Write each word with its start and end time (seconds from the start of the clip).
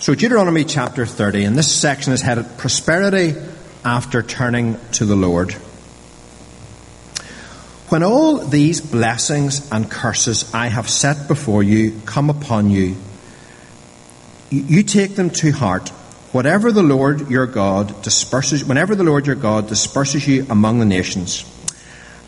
So, 0.00 0.14
Deuteronomy 0.14 0.62
chapter 0.62 1.04
30, 1.04 1.42
and 1.42 1.56
this 1.56 1.74
section 1.74 2.12
is 2.12 2.22
headed 2.22 2.56
Prosperity 2.56 3.34
after 3.84 4.22
Turning 4.22 4.78
to 4.92 5.04
the 5.04 5.16
Lord. 5.16 5.50
When 7.88 8.04
all 8.04 8.36
these 8.38 8.80
blessings 8.80 9.68
and 9.72 9.90
curses 9.90 10.54
I 10.54 10.68
have 10.68 10.88
set 10.88 11.26
before 11.26 11.64
you 11.64 12.00
come 12.06 12.30
upon 12.30 12.70
you, 12.70 12.94
you 14.50 14.84
take 14.84 15.16
them 15.16 15.30
to 15.30 15.50
heart. 15.50 15.88
Whatever 16.30 16.70
the 16.70 16.84
Lord 16.84 17.28
your 17.28 17.46
God 17.46 18.00
disperses, 18.02 18.64
whenever 18.64 18.94
the 18.94 19.02
Lord 19.02 19.26
your 19.26 19.34
God 19.34 19.66
disperses 19.66 20.28
you 20.28 20.46
among 20.48 20.78
the 20.78 20.86
nations, 20.86 21.44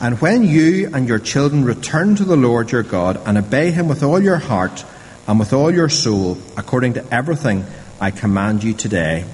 and 0.00 0.20
when 0.20 0.42
you 0.42 0.90
and 0.92 1.06
your 1.06 1.20
children 1.20 1.64
return 1.64 2.16
to 2.16 2.24
the 2.24 2.36
Lord 2.36 2.72
your 2.72 2.82
God 2.82 3.20
and 3.26 3.38
obey 3.38 3.70
him 3.70 3.86
with 3.86 4.02
all 4.02 4.20
your 4.20 4.38
heart 4.38 4.84
and 5.26 5.38
with 5.38 5.52
all 5.52 5.70
your 5.70 5.88
soul, 5.88 6.38
according 6.56 6.94
to 6.94 7.14
everything 7.14 7.64
I 8.00 8.10
command 8.10 8.64
you 8.64 8.74
today. 8.74 9.24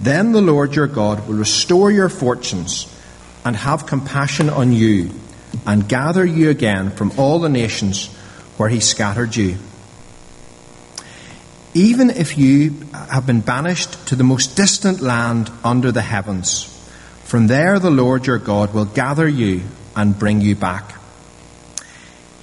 Then 0.00 0.32
the 0.32 0.42
Lord 0.42 0.74
your 0.74 0.86
God 0.86 1.26
will 1.26 1.36
restore 1.36 1.90
your 1.90 2.08
fortunes 2.08 2.92
and 3.44 3.56
have 3.56 3.86
compassion 3.86 4.50
on 4.50 4.72
you 4.72 5.10
and 5.66 5.88
gather 5.88 6.24
you 6.24 6.50
again 6.50 6.90
from 6.90 7.12
all 7.18 7.38
the 7.38 7.48
nations 7.48 8.08
where 8.56 8.68
he 8.68 8.80
scattered 8.80 9.34
you. 9.34 9.56
Even 11.74 12.10
if 12.10 12.38
you 12.38 12.74
have 12.92 13.26
been 13.26 13.40
banished 13.40 14.06
to 14.08 14.16
the 14.16 14.24
most 14.24 14.56
distant 14.56 15.00
land 15.00 15.50
under 15.62 15.92
the 15.92 16.02
heavens, 16.02 16.64
from 17.24 17.46
there 17.46 17.78
the 17.78 17.90
Lord 17.90 18.26
your 18.26 18.38
God 18.38 18.72
will 18.72 18.84
gather 18.84 19.28
you 19.28 19.62
and 19.94 20.18
bring 20.18 20.40
you 20.40 20.54
back. 20.54 20.94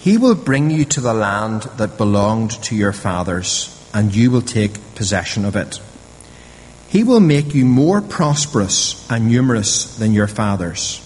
He 0.03 0.17
will 0.17 0.35
bring 0.35 0.69
you 0.69 0.83
to 0.83 0.99
the 0.99 1.13
land 1.13 1.61
that 1.77 1.97
belonged 1.97 2.51
to 2.63 2.75
your 2.75 2.91
fathers, 2.91 3.69
and 3.93 4.13
you 4.13 4.31
will 4.31 4.41
take 4.41 4.95
possession 4.95 5.45
of 5.45 5.55
it. 5.55 5.79
He 6.89 7.05
will 7.05 7.21
make 7.21 7.55
you 7.55 7.63
more 7.63 8.01
prosperous 8.01 9.09
and 9.09 9.29
numerous 9.29 9.95
than 9.95 10.11
your 10.11 10.27
fathers. 10.27 10.99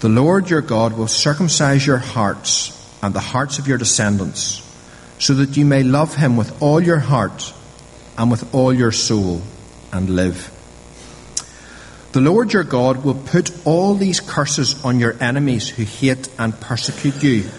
The 0.00 0.08
Lord 0.08 0.50
your 0.50 0.62
God 0.62 0.98
will 0.98 1.06
circumcise 1.06 1.86
your 1.86 1.98
hearts 1.98 2.72
and 3.00 3.14
the 3.14 3.20
hearts 3.20 3.60
of 3.60 3.68
your 3.68 3.78
descendants, 3.78 4.60
so 5.20 5.34
that 5.34 5.56
you 5.56 5.64
may 5.64 5.84
love 5.84 6.16
him 6.16 6.36
with 6.36 6.60
all 6.60 6.80
your 6.80 6.98
heart 6.98 7.54
and 8.18 8.32
with 8.32 8.52
all 8.52 8.74
your 8.74 8.90
soul 8.90 9.42
and 9.92 10.10
live. 10.10 10.50
The 12.14 12.20
Lord 12.20 12.52
your 12.52 12.62
God 12.62 13.04
will 13.04 13.16
put 13.16 13.50
all 13.66 13.96
these 13.96 14.20
curses 14.20 14.84
on 14.84 15.00
your 15.00 15.16
enemies 15.20 15.68
who 15.68 15.82
hate 15.82 16.28
and 16.38 16.54
persecute 16.60 17.20
you. 17.24 17.50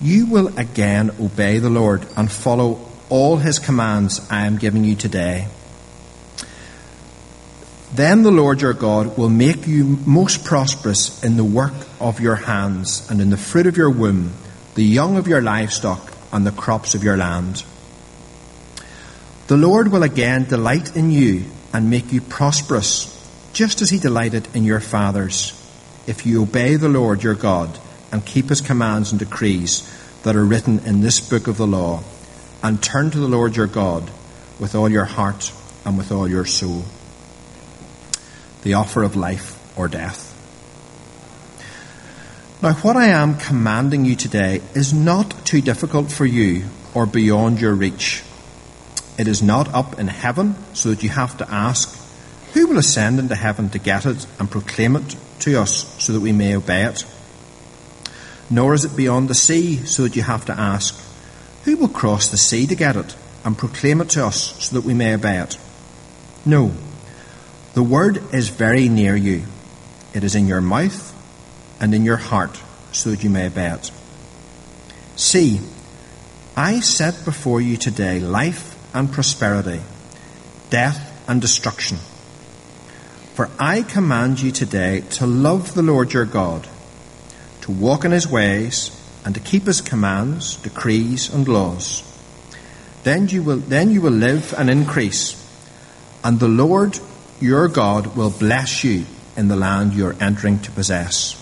You 0.00 0.26
will 0.26 0.58
again 0.58 1.12
obey 1.20 1.58
the 1.58 1.70
Lord 1.70 2.04
and 2.16 2.28
follow 2.28 2.90
all 3.08 3.36
his 3.36 3.60
commands 3.60 4.20
I 4.32 4.46
am 4.46 4.58
giving 4.58 4.82
you 4.82 4.96
today. 4.96 5.46
Then 7.94 8.24
the 8.24 8.32
Lord 8.32 8.62
your 8.62 8.72
God 8.72 9.16
will 9.16 9.28
make 9.28 9.64
you 9.64 10.00
most 10.04 10.44
prosperous 10.44 11.22
in 11.22 11.36
the 11.36 11.44
work 11.44 11.74
of 12.00 12.18
your 12.18 12.34
hands 12.34 13.08
and 13.12 13.20
in 13.20 13.30
the 13.30 13.36
fruit 13.36 13.68
of 13.68 13.76
your 13.76 13.90
womb, 13.90 14.32
the 14.74 14.82
young 14.82 15.16
of 15.16 15.28
your 15.28 15.40
livestock 15.40 16.12
and 16.32 16.44
the 16.44 16.50
crops 16.50 16.96
of 16.96 17.04
your 17.04 17.16
land. 17.16 17.62
The 19.46 19.56
Lord 19.56 19.92
will 19.92 20.02
again 20.02 20.46
delight 20.46 20.96
in 20.96 21.12
you 21.12 21.44
and 21.72 21.88
make 21.88 22.12
you 22.12 22.20
prosperous 22.20 23.19
just 23.52 23.82
as 23.82 23.90
he 23.90 23.98
delighted 23.98 24.48
in 24.54 24.64
your 24.64 24.80
fathers, 24.80 25.52
if 26.06 26.24
you 26.26 26.42
obey 26.42 26.76
the 26.76 26.88
Lord 26.88 27.22
your 27.22 27.34
God 27.34 27.78
and 28.12 28.24
keep 28.24 28.48
his 28.48 28.60
commands 28.60 29.10
and 29.10 29.18
decrees 29.18 29.88
that 30.22 30.36
are 30.36 30.44
written 30.44 30.80
in 30.80 31.00
this 31.00 31.20
book 31.20 31.46
of 31.46 31.56
the 31.56 31.66
law, 31.66 32.02
and 32.62 32.82
turn 32.82 33.10
to 33.10 33.18
the 33.18 33.28
Lord 33.28 33.56
your 33.56 33.66
God 33.66 34.10
with 34.58 34.74
all 34.74 34.88
your 34.88 35.06
heart 35.06 35.52
and 35.84 35.96
with 35.96 36.12
all 36.12 36.28
your 36.28 36.44
soul. 36.44 36.84
The 38.62 38.74
offer 38.74 39.02
of 39.02 39.16
life 39.16 39.58
or 39.78 39.88
death. 39.88 40.26
Now, 42.62 42.74
what 42.74 42.96
I 42.96 43.06
am 43.06 43.38
commanding 43.38 44.04
you 44.04 44.14
today 44.14 44.60
is 44.74 44.92
not 44.92 45.46
too 45.46 45.62
difficult 45.62 46.12
for 46.12 46.26
you 46.26 46.64
or 46.92 47.06
beyond 47.06 47.58
your 47.58 47.74
reach. 47.74 48.22
It 49.18 49.26
is 49.26 49.42
not 49.42 49.72
up 49.72 49.98
in 49.98 50.08
heaven 50.08 50.56
so 50.74 50.90
that 50.90 51.02
you 51.02 51.08
have 51.08 51.38
to 51.38 51.50
ask, 51.50 51.96
who 52.52 52.66
will 52.66 52.78
ascend 52.78 53.18
into 53.18 53.34
heaven 53.34 53.68
to 53.70 53.78
get 53.78 54.06
it 54.06 54.26
and 54.38 54.50
proclaim 54.50 54.96
it 54.96 55.16
to 55.40 55.60
us 55.60 55.94
so 56.02 56.12
that 56.12 56.20
we 56.20 56.32
may 56.32 56.54
obey 56.54 56.84
it? 56.84 57.04
Nor 58.50 58.74
is 58.74 58.84
it 58.84 58.96
beyond 58.96 59.28
the 59.28 59.34
sea 59.34 59.76
so 59.86 60.02
that 60.02 60.16
you 60.16 60.22
have 60.22 60.44
to 60.46 60.58
ask, 60.58 61.00
Who 61.64 61.76
will 61.76 61.88
cross 61.88 62.28
the 62.28 62.36
sea 62.36 62.66
to 62.66 62.74
get 62.74 62.96
it 62.96 63.14
and 63.44 63.56
proclaim 63.56 64.00
it 64.00 64.10
to 64.10 64.26
us 64.26 64.62
so 64.64 64.74
that 64.74 64.86
we 64.86 64.94
may 64.94 65.14
obey 65.14 65.38
it? 65.38 65.58
No. 66.44 66.72
The 67.74 67.82
word 67.82 68.34
is 68.34 68.48
very 68.48 68.88
near 68.88 69.14
you. 69.14 69.44
It 70.12 70.24
is 70.24 70.34
in 70.34 70.48
your 70.48 70.60
mouth 70.60 71.14
and 71.80 71.94
in 71.94 72.04
your 72.04 72.16
heart 72.16 72.60
so 72.90 73.10
that 73.10 73.22
you 73.22 73.30
may 73.30 73.46
obey 73.46 73.70
it. 73.70 73.90
See, 75.14 75.60
I 76.56 76.80
set 76.80 77.24
before 77.24 77.60
you 77.60 77.76
today 77.76 78.18
life 78.18 78.76
and 78.92 79.12
prosperity, 79.12 79.80
death 80.70 81.28
and 81.28 81.40
destruction. 81.40 81.98
For 83.40 83.48
I 83.58 83.80
command 83.80 84.42
you 84.42 84.52
today 84.52 85.00
to 85.12 85.26
love 85.26 85.72
the 85.72 85.80
Lord 85.80 86.12
your 86.12 86.26
God, 86.26 86.68
to 87.62 87.72
walk 87.72 88.04
in 88.04 88.10
his 88.10 88.28
ways, 88.28 88.90
and 89.24 89.34
to 89.34 89.40
keep 89.40 89.64
his 89.64 89.80
commands, 89.80 90.56
decrees, 90.56 91.32
and 91.32 91.48
laws. 91.48 92.02
Then 93.02 93.28
you 93.28 93.42
will, 93.42 93.56
then 93.56 93.92
you 93.92 94.02
will 94.02 94.12
live 94.12 94.52
and 94.58 94.68
increase, 94.68 95.42
and 96.22 96.38
the 96.38 96.48
Lord 96.48 97.00
your 97.40 97.66
God 97.68 98.14
will 98.14 98.28
bless 98.28 98.84
you 98.84 99.06
in 99.38 99.48
the 99.48 99.56
land 99.56 99.94
you 99.94 100.08
are 100.08 100.16
entering 100.20 100.58
to 100.58 100.70
possess. 100.72 101.34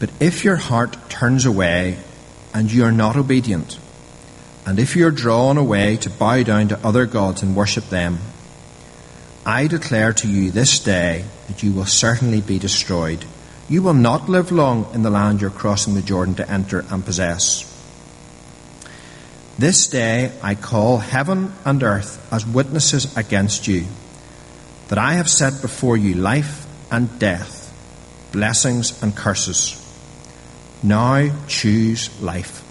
But 0.00 0.10
if 0.20 0.44
your 0.44 0.56
heart 0.56 0.98
turns 1.08 1.46
away 1.46 1.96
and 2.52 2.70
you 2.70 2.84
are 2.84 2.92
not 2.92 3.16
obedient, 3.16 3.78
and 4.66 4.78
if 4.78 4.96
you 4.96 5.06
are 5.06 5.10
drawn 5.10 5.56
away 5.56 5.96
to 5.96 6.10
bow 6.10 6.42
down 6.42 6.68
to 6.68 6.86
other 6.86 7.06
gods 7.06 7.42
and 7.42 7.56
worship 7.56 7.88
them, 7.88 8.18
I 9.46 9.66
declare 9.66 10.14
to 10.14 10.28
you 10.28 10.50
this 10.50 10.78
day 10.78 11.24
that 11.48 11.62
you 11.62 11.72
will 11.72 11.84
certainly 11.84 12.40
be 12.40 12.58
destroyed. 12.58 13.26
You 13.68 13.82
will 13.82 13.94
not 13.94 14.26
live 14.26 14.50
long 14.50 14.88
in 14.94 15.02
the 15.02 15.10
land 15.10 15.42
you're 15.42 15.50
crossing 15.50 15.92
the 15.92 16.00
Jordan 16.00 16.34
to 16.36 16.50
enter 16.50 16.82
and 16.90 17.04
possess. 17.04 17.70
This 19.58 19.86
day 19.86 20.32
I 20.42 20.54
call 20.54 20.96
heaven 20.96 21.52
and 21.64 21.82
earth 21.82 22.26
as 22.32 22.46
witnesses 22.46 23.14
against 23.18 23.68
you, 23.68 23.84
that 24.88 24.98
I 24.98 25.14
have 25.14 25.28
set 25.28 25.60
before 25.60 25.98
you 25.98 26.14
life 26.14 26.66
and 26.90 27.18
death, 27.18 27.70
blessings 28.32 29.02
and 29.02 29.14
curses. 29.14 29.78
Now 30.82 31.30
choose 31.48 32.08
life, 32.22 32.62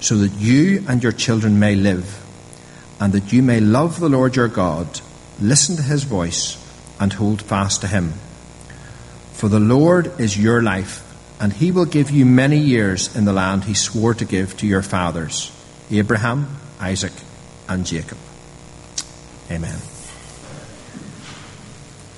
so 0.00 0.18
that 0.18 0.32
you 0.34 0.84
and 0.88 1.02
your 1.02 1.12
children 1.12 1.58
may 1.58 1.74
live, 1.74 2.24
and 3.00 3.12
that 3.12 3.32
you 3.32 3.42
may 3.42 3.58
love 3.58 3.98
the 3.98 4.08
Lord 4.08 4.36
your 4.36 4.48
God 4.48 5.00
listen 5.40 5.76
to 5.76 5.82
his 5.82 6.04
voice, 6.04 6.62
and 6.98 7.12
hold 7.12 7.42
fast 7.42 7.82
to 7.82 7.86
him. 7.86 8.12
For 9.32 9.48
the 9.48 9.60
Lord 9.60 10.18
is 10.18 10.38
your 10.38 10.62
life, 10.62 11.02
and 11.40 11.52
he 11.52 11.70
will 11.70 11.84
give 11.84 12.10
you 12.10 12.24
many 12.24 12.58
years 12.58 13.14
in 13.14 13.26
the 13.26 13.32
land 13.32 13.64
he 13.64 13.74
swore 13.74 14.14
to 14.14 14.24
give 14.24 14.56
to 14.58 14.66
your 14.66 14.82
fathers, 14.82 15.52
Abraham, 15.90 16.56
Isaac, 16.80 17.12
and 17.68 17.84
Jacob. 17.84 18.18
Amen. 19.50 19.78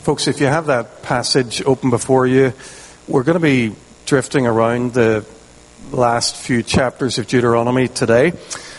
Folks, 0.03 0.29
if 0.29 0.41
you 0.41 0.47
have 0.47 0.67
that 0.67 1.03
passage 1.03 1.61
open 1.67 1.91
before 1.91 2.27
you, 2.27 2.53
we're 3.09 3.25
going 3.25 3.35
to 3.37 3.41
be 3.41 3.75
drifting 4.06 4.47
around 4.47 4.95
the 4.95 5.27
last 5.91 6.37
few 6.37 6.62
chapters 6.62 7.19
of 7.19 7.27
Deuteronomy 7.27 7.89
today. 7.89 8.33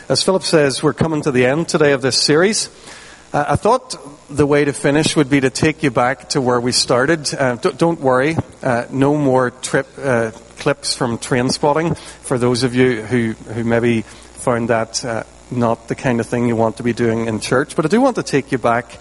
As 0.08 0.24
Philip 0.24 0.44
says, 0.44 0.82
we're 0.82 0.94
coming 0.94 1.22
to 1.24 1.32
the 1.32 1.46
end 1.46 1.68
today 1.68 1.92
of 1.92 2.02
this 2.02 2.20
series. 2.20 2.70
Uh, 3.32 3.46
I 3.50 3.56
thought 3.58 3.96
the 4.30 4.46
way 4.46 4.64
to 4.64 4.74
finish 4.74 5.16
would 5.16 5.30
be 5.30 5.40
to 5.40 5.50
take 5.50 5.84
you 5.84 5.92
back 5.92 6.30
to 6.30 6.42
where 6.42 6.60
we 6.60 6.72
started. 6.72 7.34
Uh, 7.34 7.56
don't 7.56 8.00
worry, 8.00 8.38
uh, 8.62 8.86
no 8.92 9.18
more 9.18 9.50
trip 9.50 9.88
uh, 9.98 10.32
clips 10.60 10.96
from 10.96 11.18
Trainspotting 11.18 11.98
for 11.98 12.38
those 12.38 12.64
of 12.64 12.76
you 12.76 13.02
who, 13.02 13.34
who 13.34 13.64
maybe 13.64 14.04
found 14.04 14.70
that 14.70 15.04
uh, 15.04 15.24
not 15.52 15.88
the 15.88 15.96
kind 15.96 16.20
of 16.20 16.28
thing 16.28 16.48
you 16.48 16.56
want 16.56 16.78
to 16.78 16.84
be 16.84 16.94
doing 16.94 17.26
in 17.26 17.40
church. 17.40 17.76
But 17.76 17.86
I 17.86 17.88
do 17.88 18.02
want 18.02 18.18
to 18.18 18.24
take 18.24 18.52
you 18.52 18.58
back 18.58 19.00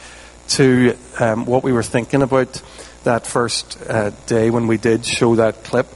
to 0.49 0.97
um, 1.21 1.45
what 1.45 1.63
we 1.63 1.73
were 1.73 1.83
thinking 1.83 2.23
about 2.23 2.63
that 3.05 3.27
first 3.27 3.79
uh, 3.89 4.11
day 4.27 4.51
when 4.51 4.67
we 4.67 4.79
did 4.79 5.05
show 5.05 5.37
that 5.37 5.63
clip. 5.63 5.87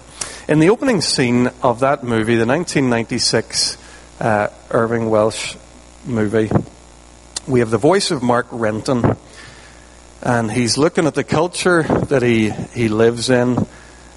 In 0.47 0.59
the 0.59 0.69
opening 0.69 1.01
scene 1.01 1.51
of 1.63 1.81
that 1.81 2.05
movie, 2.05 2.37
the 2.37 2.47
1996 2.47 3.79
Irvine 4.21 5.09
Welsh 5.09 5.57
movie, 6.05 6.51
we 7.47 7.61
have 7.61 7.71
the 7.71 7.79
voice 7.79 8.11
of 8.11 8.23
Mark 8.23 8.47
Renton, 8.51 9.17
and 10.23 10.51
he's 10.51 10.79
looking 10.79 11.07
at 11.07 11.15
the 11.15 11.25
culture 11.25 11.83
that 11.83 12.23
he, 12.23 12.51
he 12.51 12.89
lives 12.89 13.31
in, 13.31 13.67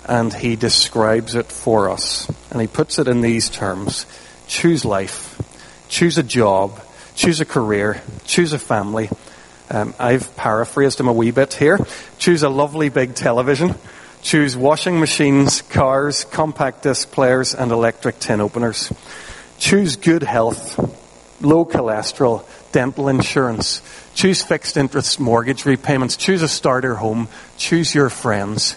and 0.07 0.33
he 0.33 0.55
describes 0.55 1.35
it 1.35 1.47
for 1.47 1.89
us. 1.89 2.29
And 2.51 2.61
he 2.61 2.67
puts 2.67 2.99
it 2.99 3.07
in 3.07 3.21
these 3.21 3.49
terms 3.49 4.05
choose 4.47 4.85
life, 4.85 5.41
choose 5.89 6.19
a 6.19 6.23
job, 6.23 6.79
Choose 7.15 7.39
a 7.39 7.45
career. 7.45 8.01
Choose 8.25 8.51
a 8.51 8.59
family. 8.59 9.09
Um, 9.69 9.95
I've 9.97 10.35
paraphrased 10.35 10.99
him 10.99 11.07
a 11.07 11.13
wee 11.13 11.31
bit 11.31 11.53
here. 11.53 11.79
Choose 12.19 12.43
a 12.43 12.49
lovely 12.49 12.89
big 12.89 13.15
television. 13.15 13.75
Choose 14.21 14.57
washing 14.57 14.99
machines, 14.99 15.61
cars, 15.61 16.25
compact 16.25 16.83
disc 16.83 17.11
players, 17.11 17.55
and 17.55 17.71
electric 17.71 18.19
tin 18.19 18.41
openers. 18.41 18.91
Choose 19.59 19.95
good 19.95 20.23
health, 20.23 20.77
low 21.41 21.63
cholesterol, 21.63 22.45
dental 22.75 23.07
insurance. 23.07 23.81
Choose 24.15 24.41
fixed 24.41 24.75
interest 24.75 25.17
mortgage 25.17 25.65
repayments. 25.65 26.17
Choose 26.17 26.41
a 26.41 26.47
starter 26.49 26.95
home. 26.95 27.29
Choose 27.55 27.95
your 27.95 28.09
friends. 28.09 28.75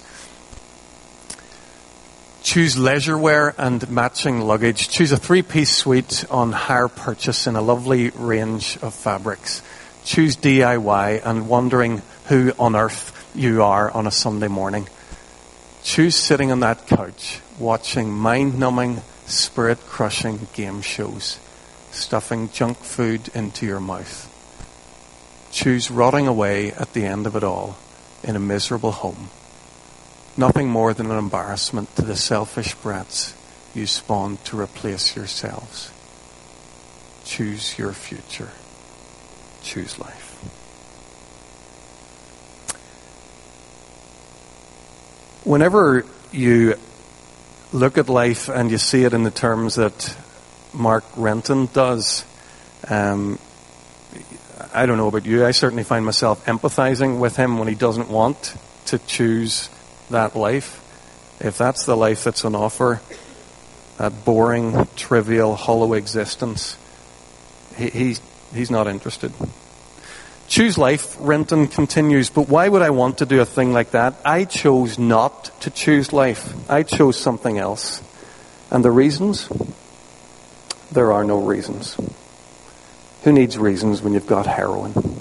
Choose 2.45 2.79
leisure 2.79 3.19
wear 3.19 3.56
and 3.59 3.91
matching 3.91 4.43
luggage. 4.43 4.89
Choose 4.89 5.11
a 5.11 5.17
three 5.17 5.43
piece 5.43 5.75
suite 5.75 6.25
on 6.31 6.53
hire 6.53 6.87
purchase 6.87 7.49
in 7.49 7.56
a 7.56 7.61
lovely 7.61 8.11
range 8.11 8.79
of 8.83 8.95
fabrics. 8.95 9.62
Choose 10.05 10.37
DIY 10.37 11.21
and 11.25 11.49
wondering 11.49 12.03
who 12.27 12.53
on 12.56 12.77
earth 12.77 13.12
you 13.35 13.65
are 13.65 13.91
on 13.91 14.06
a 14.06 14.12
Sunday 14.12 14.47
morning. 14.47 14.87
Choose 15.83 16.15
sitting 16.15 16.53
on 16.53 16.61
that 16.61 16.87
couch 16.87 17.41
watching 17.59 18.12
mind 18.12 18.61
numbing, 18.61 19.03
spirit 19.27 19.81
crushing 19.89 20.47
game 20.55 20.83
shows, 20.83 21.41
stuffing 21.99 22.50
junk 22.50 22.79
food 22.79 23.29
into 23.35 23.67
your 23.67 23.81
mouth. 23.81 24.35
Choose 25.50 25.91
rotting 25.91 26.27
away 26.27 26.73
at 26.73 26.93
the 26.93 27.05
end 27.05 27.27
of 27.27 27.37
it 27.37 27.45
all 27.45 27.77
in 28.23 28.37
a 28.37 28.41
miserable 28.41 28.93
home 28.93 29.31
nothing 30.39 30.69
more 30.69 30.95
than 30.95 31.11
an 31.11 31.19
embarrassment 31.19 31.95
to 31.97 32.03
the 32.03 32.17
selfish 32.17 32.73
brats 32.77 33.35
you 33.75 33.87
spawned 33.87 34.43
to 34.45 34.59
replace 34.59 35.17
yourselves. 35.17 35.91
Choose 37.25 37.77
your 37.77 37.93
future. 37.93 38.50
Choose 39.62 39.99
life. 39.99 40.25
Whenever 45.45 46.06
you 46.31 46.77
look 47.73 47.99
at 47.99 48.09
life 48.09 48.49
and 48.49 48.71
you 48.71 48.79
see 48.79 49.05
it 49.05 49.12
in 49.12 49.25
the 49.25 49.31
terms 49.31 49.75
that 49.75 50.17
Mark 50.73 51.05
Renton 51.17 51.67
does, 51.73 52.25
um, 52.88 53.38
I 54.75 54.87
don't 54.87 54.97
know 54.97 55.09
about 55.09 55.26
you, 55.26 55.44
I 55.44 55.50
certainly 55.53 55.85
find 55.85 56.05
myself 56.05 56.44
empathizing 56.47 57.19
with 57.19 57.37
him 57.37 57.59
when 57.59 57.69
he 57.69 57.75
doesn't 57.75 58.09
want 58.09 58.56
to 58.87 58.99
choose 58.99 59.69
that 60.11 60.37
life, 60.37 60.85
if 61.41 61.59
that's 61.59 61.85
the 61.85 61.97
life 61.97 62.25
that's 62.25 62.44
on 62.44 62.55
offer, 62.55 63.00
that 63.99 64.25
boring, 64.25 64.88
trivial, 64.97 65.55
hollow 65.56 65.93
existence, 65.94 66.76
he, 67.76 67.91
he's, 67.91 68.21
he's 68.55 68.71
not 68.71 68.87
interested. 68.87 69.32
Choose 70.49 70.79
life, 70.79 71.14
Renton 71.21 71.67
continues, 71.67 72.31
but 72.31 72.49
why 72.49 72.69
would 72.69 72.81
I 72.81 72.91
want 72.91 73.19
to 73.19 73.26
do 73.26 73.41
a 73.41 73.44
thing 73.44 73.75
like 73.75 73.91
that? 73.91 74.14
I 74.25 74.44
chose 74.44 74.99
not 74.99 75.50
to 75.61 75.71
choose 75.71 76.12
life. 76.12 76.55
I 76.71 76.85
chose 76.85 77.19
something 77.19 77.59
else. 77.59 78.03
And 78.71 78.82
the 78.82 78.91
reasons? 78.91 79.49
There 80.90 81.12
are 81.12 81.25
no 81.25 81.38
reasons. 81.38 81.96
Who 83.25 83.32
needs 83.32 83.58
reasons 83.58 84.00
when 84.00 84.14
you've 84.14 84.26
got 84.26 84.46
heroin? 84.46 85.20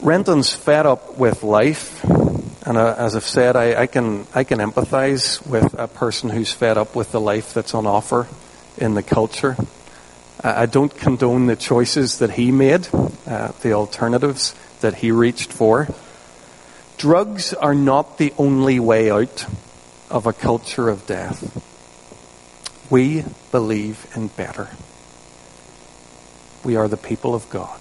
Renton's 0.00 0.52
fed 0.54 0.86
up 0.86 1.18
with 1.18 1.42
life, 1.42 2.04
and 2.04 2.78
uh, 2.78 2.94
as 2.96 3.16
I've 3.16 3.26
said, 3.26 3.56
I, 3.56 3.82
I, 3.82 3.86
can 3.86 4.26
I 4.34 4.44
can 4.44 4.58
empathise 4.58 5.46
with 5.46 5.74
a 5.74 5.88
person 5.88 6.30
who's 6.30 6.52
fed 6.52 6.78
up 6.78 6.94
with 6.94 7.12
the 7.12 7.20
life 7.20 7.52
that's 7.52 7.74
on 7.74 7.86
offer 7.86 8.28
in 8.78 8.94
the 8.94 9.02
culture. 9.02 9.56
I 10.42 10.66
don't 10.66 10.94
condone 10.94 11.46
the 11.46 11.56
choices 11.56 12.20
that 12.20 12.30
he 12.30 12.50
made, 12.50 12.88
uh, 13.26 13.52
the 13.60 13.72
alternatives 13.72 14.54
that 14.80 14.94
he 14.94 15.10
reached 15.10 15.52
for. 15.52 15.88
Drugs 16.96 17.52
are 17.52 17.74
not 17.74 18.16
the 18.16 18.32
only 18.38 18.80
way 18.80 19.10
out 19.10 19.44
of 20.08 20.26
a 20.26 20.32
culture 20.32 20.88
of 20.88 21.06
death. 21.06 21.69
We 22.90 23.24
believe 23.52 24.04
in 24.16 24.26
better. 24.26 24.68
We 26.64 26.74
are 26.74 26.88
the 26.88 26.96
people 26.96 27.36
of 27.36 27.48
God. 27.48 27.80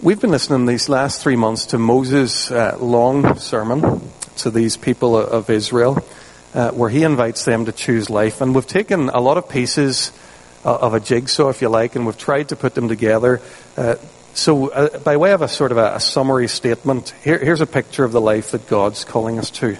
We've 0.00 0.20
been 0.20 0.30
listening 0.30 0.64
these 0.64 0.88
last 0.88 1.22
three 1.22 1.36
months 1.36 1.66
to 1.66 1.78
Moses' 1.78 2.50
uh, 2.50 2.78
long 2.80 3.38
sermon 3.38 4.10
to 4.38 4.50
these 4.50 4.78
people 4.78 5.16
of 5.16 5.50
Israel, 5.50 6.02
uh, 6.54 6.70
where 6.70 6.88
he 6.88 7.02
invites 7.02 7.44
them 7.44 7.66
to 7.66 7.72
choose 7.72 8.08
life. 8.08 8.40
And 8.40 8.54
we've 8.54 8.66
taken 8.66 9.10
a 9.10 9.20
lot 9.20 9.36
of 9.36 9.46
pieces 9.46 10.12
uh, 10.64 10.74
of 10.76 10.94
a 10.94 11.00
jigsaw, 11.00 11.50
if 11.50 11.60
you 11.60 11.68
like, 11.68 11.94
and 11.94 12.06
we've 12.06 12.18
tried 12.18 12.48
to 12.48 12.56
put 12.56 12.74
them 12.74 12.88
together. 12.88 13.42
Uh, 13.76 13.96
so, 14.32 14.68
uh, 14.68 14.98
by 14.98 15.18
way 15.18 15.32
of 15.32 15.42
a 15.42 15.48
sort 15.48 15.72
of 15.72 15.78
a, 15.78 15.96
a 15.96 16.00
summary 16.00 16.48
statement, 16.48 17.14
here, 17.22 17.38
here's 17.38 17.60
a 17.60 17.66
picture 17.66 18.04
of 18.04 18.12
the 18.12 18.20
life 18.20 18.50
that 18.52 18.66
God's 18.66 19.04
calling 19.04 19.38
us 19.38 19.50
to. 19.50 19.76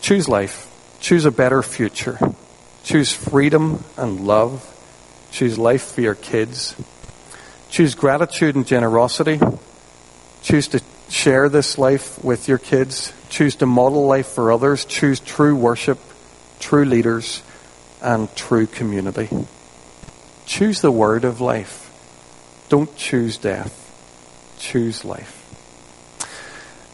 Choose 0.00 0.28
life. 0.28 0.73
Choose 1.04 1.24
a 1.26 1.30
better 1.30 1.62
future. 1.62 2.18
Choose 2.82 3.12
freedom 3.12 3.84
and 3.96 4.26
love. 4.26 4.64
Choose 5.30 5.58
life 5.58 5.92
for 5.92 6.00
your 6.00 6.14
kids 6.14 6.74
Choose 7.74 7.96
gratitude 7.96 8.54
and 8.54 8.64
generosity. 8.64 9.40
Choose 10.42 10.68
to 10.68 10.80
share 11.08 11.48
this 11.48 11.76
life 11.76 12.22
with 12.22 12.46
your 12.46 12.58
kids. 12.58 13.12
Choose 13.30 13.56
to 13.56 13.66
model 13.66 14.06
life 14.06 14.28
for 14.28 14.52
others. 14.52 14.84
Choose 14.84 15.18
true 15.18 15.56
worship, 15.56 15.98
true 16.60 16.84
leaders, 16.84 17.42
and 18.00 18.32
true 18.36 18.68
community. 18.68 19.28
Choose 20.46 20.82
the 20.82 20.92
word 20.92 21.24
of 21.24 21.40
life. 21.40 21.90
Don't 22.68 22.94
choose 22.94 23.38
death. 23.38 23.74
Choose 24.60 25.04
life. 25.04 25.33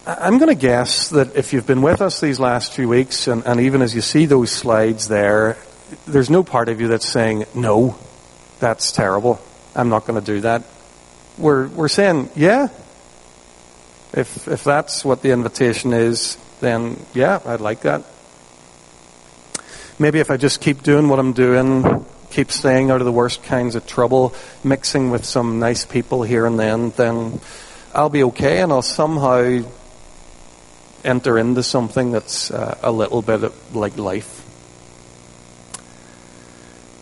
I'm 0.06 0.38
going 0.38 0.48
to 0.48 0.60
guess 0.60 1.10
that 1.10 1.36
if 1.36 1.52
you've 1.52 1.66
been 1.66 1.82
with 1.82 2.00
us 2.00 2.20
these 2.20 2.40
last 2.40 2.72
few 2.72 2.88
weeks, 2.88 3.26
and, 3.26 3.44
and 3.46 3.60
even 3.60 3.82
as 3.82 3.94
you 3.94 4.00
see 4.00 4.24
those 4.24 4.50
slides 4.50 5.08
there, 5.08 5.58
there's 6.06 6.30
no 6.30 6.42
part 6.42 6.70
of 6.70 6.80
you 6.80 6.88
that's 6.88 7.06
saying, 7.06 7.44
no, 7.54 7.98
that's 8.60 8.92
terrible. 8.92 9.40
I'm 9.74 9.90
not 9.90 10.06
going 10.06 10.18
to 10.18 10.24
do 10.24 10.40
that. 10.40 10.62
We're, 11.36 11.68
we're 11.68 11.88
saying, 11.88 12.30
yeah, 12.34 12.68
if, 14.14 14.48
if 14.48 14.64
that's 14.64 15.04
what 15.04 15.20
the 15.22 15.32
invitation 15.32 15.92
is, 15.92 16.38
then 16.60 16.98
yeah, 17.12 17.40
I'd 17.44 17.60
like 17.60 17.82
that. 17.82 18.04
Maybe 19.98 20.18
if 20.18 20.30
I 20.30 20.38
just 20.38 20.62
keep 20.62 20.82
doing 20.82 21.08
what 21.08 21.18
I'm 21.18 21.34
doing, 21.34 22.06
keep 22.30 22.50
staying 22.50 22.90
out 22.90 23.00
of 23.00 23.04
the 23.04 23.12
worst 23.12 23.42
kinds 23.42 23.74
of 23.74 23.86
trouble, 23.86 24.34
mixing 24.64 25.10
with 25.10 25.26
some 25.26 25.58
nice 25.58 25.84
people 25.84 26.22
here 26.22 26.46
and 26.46 26.58
then, 26.58 26.90
then 26.90 27.40
I'll 27.94 28.08
be 28.08 28.24
okay 28.24 28.62
and 28.62 28.72
I'll 28.72 28.82
somehow 28.82 29.60
enter 31.04 31.38
into 31.38 31.62
something 31.62 32.12
that's 32.12 32.50
uh, 32.50 32.78
a 32.82 32.92
little 32.92 33.22
bit 33.22 33.52
like 33.74 33.96
life. 33.96 34.46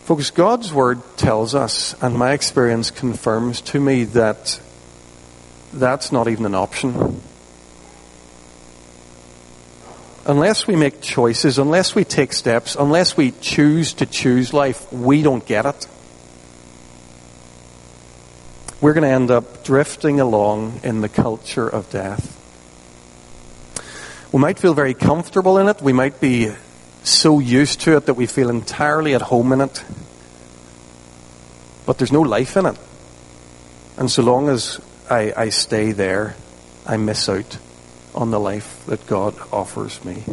Folks, 0.05 0.31
God's 0.31 0.73
Word 0.73 1.01
tells 1.17 1.53
us, 1.53 1.93
and 2.01 2.15
my 2.15 2.31
experience 2.31 2.89
confirms 2.89 3.61
to 3.61 3.79
me 3.79 4.05
that 4.05 4.59
that's 5.71 6.11
not 6.11 6.27
even 6.27 6.45
an 6.45 6.55
option. 6.55 7.21
Unless 10.25 10.65
we 10.65 10.75
make 10.75 11.01
choices, 11.01 11.59
unless 11.59 11.93
we 11.93 12.03
take 12.03 12.33
steps, 12.33 12.75
unless 12.75 13.15
we 13.15 13.31
choose 13.39 13.93
to 13.93 14.05
choose 14.05 14.53
life, 14.53 14.91
we 14.91 15.21
don't 15.21 15.45
get 15.45 15.65
it. 15.65 15.87
We're 18.81 18.93
going 18.93 19.03
to 19.03 19.09
end 19.09 19.29
up 19.29 19.63
drifting 19.63 20.19
along 20.19 20.79
in 20.83 21.01
the 21.01 21.09
culture 21.09 21.67
of 21.67 21.89
death. 21.89 22.38
We 24.31 24.39
might 24.39 24.59
feel 24.59 24.75
very 24.75 24.93
comfortable 24.93 25.57
in 25.57 25.67
it. 25.67 25.81
We 25.81 25.93
might 25.93 26.19
be 26.19 26.51
so 27.03 27.39
used 27.39 27.81
to 27.81 27.97
it 27.97 28.05
that 28.05 28.13
we 28.13 28.27
feel 28.27 28.49
entirely 28.49 29.15
at 29.15 29.21
home 29.21 29.51
in 29.51 29.61
it. 29.61 29.83
But 31.85 31.97
there's 31.97 32.11
no 32.11 32.21
life 32.21 32.55
in 32.55 32.67
it. 32.67 32.77
And 33.97 34.11
so 34.11 34.21
long 34.21 34.49
as 34.49 34.79
I, 35.09 35.33
I 35.35 35.49
stay 35.49 35.91
there, 35.91 36.35
I 36.85 36.97
miss 36.97 37.27
out 37.27 37.57
on 38.13 38.29
the 38.29 38.39
life 38.39 38.85
that 38.85 39.05
God 39.07 39.35
offers 39.51 40.03
me. 40.05 40.23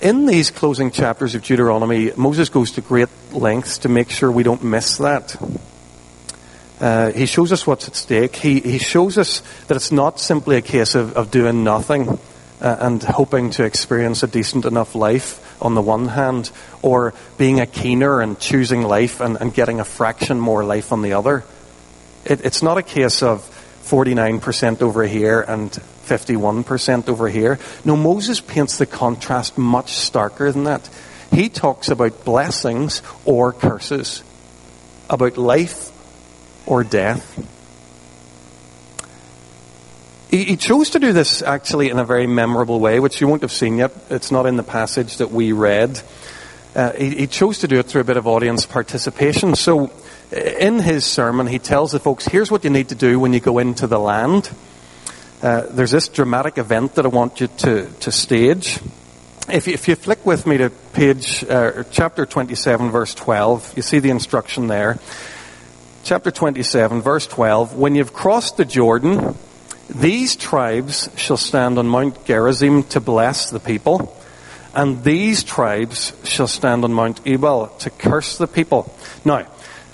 In 0.00 0.26
these 0.26 0.50
closing 0.50 0.90
chapters 0.90 1.34
of 1.34 1.42
Deuteronomy, 1.42 2.12
Moses 2.16 2.48
goes 2.48 2.72
to 2.72 2.80
great 2.80 3.08
lengths 3.32 3.78
to 3.78 3.88
make 3.88 4.10
sure 4.10 4.30
we 4.30 4.42
don't 4.42 4.62
miss 4.62 4.96
that. 4.98 5.36
Uh, 6.80 7.10
he 7.10 7.26
shows 7.26 7.52
us 7.52 7.66
what's 7.66 7.88
at 7.88 7.96
stake. 7.96 8.36
He, 8.36 8.60
he 8.60 8.78
shows 8.78 9.18
us 9.18 9.42
that 9.66 9.76
it's 9.76 9.90
not 9.90 10.20
simply 10.20 10.56
a 10.56 10.62
case 10.62 10.94
of, 10.94 11.16
of 11.16 11.30
doing 11.30 11.64
nothing 11.64 12.18
uh, 12.60 12.76
and 12.80 13.02
hoping 13.02 13.50
to 13.50 13.64
experience 13.64 14.22
a 14.22 14.26
decent 14.26 14.64
enough 14.64 14.94
life 14.94 15.44
on 15.62 15.74
the 15.74 15.82
one 15.82 16.06
hand, 16.06 16.52
or 16.82 17.14
being 17.36 17.58
a 17.58 17.66
keener 17.66 18.20
and 18.20 18.38
choosing 18.38 18.82
life 18.82 19.20
and, 19.20 19.36
and 19.40 19.52
getting 19.52 19.80
a 19.80 19.84
fraction 19.84 20.38
more 20.38 20.64
life 20.64 20.92
on 20.92 21.02
the 21.02 21.14
other. 21.14 21.44
It, 22.24 22.44
it's 22.44 22.62
not 22.62 22.78
a 22.78 22.82
case 22.82 23.22
of 23.24 23.40
49% 23.82 24.82
over 24.82 25.04
here 25.04 25.40
and 25.40 25.70
51% 25.70 27.08
over 27.08 27.28
here. 27.28 27.58
No, 27.84 27.96
Moses 27.96 28.40
paints 28.40 28.78
the 28.78 28.86
contrast 28.86 29.58
much 29.58 29.92
starker 29.92 30.52
than 30.52 30.64
that. 30.64 30.88
He 31.32 31.48
talks 31.48 31.88
about 31.88 32.24
blessings 32.24 33.02
or 33.24 33.52
curses, 33.52 34.22
about 35.10 35.36
life 35.36 35.90
or 36.68 36.84
death. 36.84 37.24
He, 40.30 40.44
he 40.44 40.56
chose 40.56 40.90
to 40.90 40.98
do 40.98 41.14
this 41.14 41.40
actually 41.40 41.88
in 41.88 41.98
a 41.98 42.04
very 42.04 42.26
memorable 42.26 42.78
way, 42.78 43.00
which 43.00 43.20
you 43.20 43.26
won't 43.26 43.40
have 43.40 43.52
seen 43.52 43.78
yet. 43.78 43.92
It's 44.10 44.30
not 44.30 44.44
in 44.44 44.56
the 44.56 44.62
passage 44.62 45.16
that 45.16 45.30
we 45.30 45.52
read. 45.52 46.00
Uh, 46.74 46.92
he, 46.92 47.10
he 47.10 47.26
chose 47.26 47.60
to 47.60 47.68
do 47.68 47.78
it 47.78 47.86
through 47.86 48.02
a 48.02 48.04
bit 48.04 48.18
of 48.18 48.26
audience 48.26 48.66
participation. 48.66 49.54
So, 49.54 49.90
in 50.30 50.78
his 50.80 51.06
sermon, 51.06 51.46
he 51.46 51.58
tells 51.58 51.92
the 51.92 51.98
folks, 51.98 52.26
here's 52.26 52.50
what 52.50 52.62
you 52.62 52.70
need 52.70 52.90
to 52.90 52.94
do 52.94 53.18
when 53.18 53.32
you 53.32 53.40
go 53.40 53.58
into 53.58 53.86
the 53.86 53.98
land. 53.98 54.50
Uh, 55.40 55.62
there's 55.70 55.92
this 55.92 56.08
dramatic 56.08 56.58
event 56.58 56.96
that 56.96 57.06
I 57.06 57.08
want 57.08 57.40
you 57.40 57.46
to, 57.46 57.90
to 58.00 58.12
stage. 58.12 58.78
If 59.48 59.66
you, 59.66 59.72
if 59.72 59.88
you 59.88 59.94
flick 59.94 60.26
with 60.26 60.46
me 60.46 60.58
to 60.58 60.68
page, 60.68 61.42
uh, 61.48 61.84
chapter 61.90 62.26
27, 62.26 62.90
verse 62.90 63.14
12, 63.14 63.72
you 63.76 63.82
see 63.82 64.00
the 64.00 64.10
instruction 64.10 64.66
there. 64.66 64.98
Chapter 66.08 66.30
27, 66.30 67.02
verse 67.02 67.26
12, 67.26 67.76
when 67.76 67.94
you've 67.94 68.14
crossed 68.14 68.56
the 68.56 68.64
Jordan, 68.64 69.34
these 69.90 70.36
tribes 70.36 71.10
shall 71.16 71.36
stand 71.36 71.78
on 71.78 71.86
Mount 71.86 72.24
Gerizim 72.24 72.84
to 72.84 72.98
bless 72.98 73.50
the 73.50 73.60
people, 73.60 74.16
and 74.74 75.04
these 75.04 75.44
tribes 75.44 76.14
shall 76.24 76.46
stand 76.46 76.84
on 76.84 76.94
Mount 76.94 77.20
Ebal 77.26 77.66
to 77.80 77.90
curse 77.90 78.38
the 78.38 78.46
people. 78.46 78.90
Now, 79.22 79.48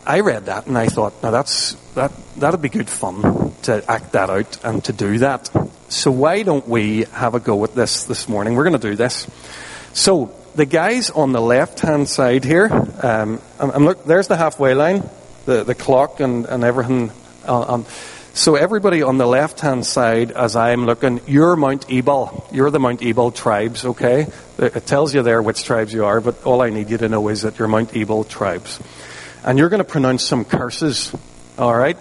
I 0.06 0.20
read 0.20 0.46
that 0.46 0.68
and 0.68 0.78
I 0.78 0.86
thought, 0.86 1.20
now 1.20 1.32
that's, 1.32 1.72
that, 1.94 2.12
that'd 2.36 2.62
be 2.62 2.68
good 2.68 2.88
fun 2.88 3.52
to 3.62 3.82
act 3.90 4.12
that 4.12 4.30
out 4.30 4.64
and 4.64 4.84
to 4.84 4.92
do 4.92 5.18
that. 5.18 5.50
So 5.88 6.12
why 6.12 6.44
don't 6.44 6.68
we 6.68 7.06
have 7.06 7.34
a 7.34 7.40
go 7.40 7.64
at 7.64 7.74
this 7.74 8.04
this 8.04 8.28
morning? 8.28 8.54
We're 8.54 8.62
going 8.62 8.80
to 8.80 8.88
do 8.90 8.94
this. 8.94 9.26
So, 9.94 10.32
the 10.54 10.64
guys 10.64 11.10
on 11.10 11.32
the 11.32 11.40
left 11.40 11.80
hand 11.80 12.08
side 12.08 12.44
here, 12.44 12.68
um, 13.02 13.40
I'm, 13.58 13.70
I'm 13.72 13.84
look, 13.84 14.04
there's 14.04 14.28
the 14.28 14.36
halfway 14.36 14.74
line, 14.74 15.10
the, 15.44 15.64
the 15.64 15.74
clock 15.74 16.20
and, 16.20 16.46
and 16.46 16.64
everything 16.64 17.10
on, 17.46 17.64
on 17.64 17.86
so 18.36 18.56
everybody 18.56 19.00
on 19.00 19.16
the 19.16 19.26
left-hand 19.26 19.86
side, 19.86 20.32
as 20.32 20.56
I'm 20.56 20.86
looking, 20.86 21.20
you're 21.28 21.54
Mount 21.54 21.88
Ebal. 21.88 22.48
You're 22.50 22.72
the 22.72 22.80
Mount 22.80 23.00
Ebal 23.00 23.30
tribes, 23.30 23.84
okay? 23.84 24.26
It 24.58 24.86
tells 24.86 25.14
you 25.14 25.22
there 25.22 25.40
which 25.40 25.62
tribes 25.62 25.92
you 25.94 26.04
are, 26.04 26.20
but 26.20 26.42
all 26.44 26.60
I 26.60 26.70
need 26.70 26.90
you 26.90 26.98
to 26.98 27.08
know 27.08 27.28
is 27.28 27.42
that 27.42 27.60
you're 27.60 27.68
Mount 27.68 27.96
Ebal 27.96 28.24
tribes. 28.24 28.80
And 29.44 29.56
you're 29.56 29.68
going 29.68 29.78
to 29.78 29.88
pronounce 29.88 30.24
some 30.24 30.44
curses, 30.44 31.14
alright? 31.56 31.96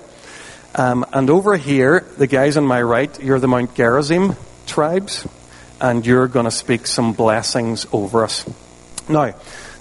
Um, 0.73 1.05
and 1.13 1.29
over 1.29 1.55
here, 1.55 2.03
the 2.17 2.25
guys 2.25 2.57
on 2.57 2.65
my 2.65 2.81
right, 2.81 3.21
you're 3.21 3.39
the 3.39 3.47
Mount 3.47 3.75
Gerizim 3.75 4.35
tribes, 4.65 5.27
and 5.79 6.03
you're 6.03 6.27
going 6.27 6.45
to 6.45 6.51
speak 6.51 6.87
some 6.87 7.13
blessings 7.13 7.85
over 7.91 8.23
us. 8.23 8.43
Now, 9.07 9.35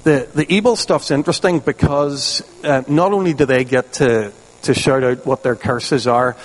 the, 0.05 0.29
the 0.35 0.53
Ebal 0.53 0.77
stuff's 0.77 1.11
interesting 1.11 1.61
because 1.61 2.43
uh, 2.65 2.83
not 2.89 3.13
only 3.13 3.35
do 3.35 3.47
they 3.47 3.65
get 3.65 3.95
to 3.95 4.33
to 4.63 4.75
shout 4.75 5.03
out 5.03 5.27
what 5.27 5.43
their 5.43 5.57
curses 5.57 6.07
are, 6.07 6.37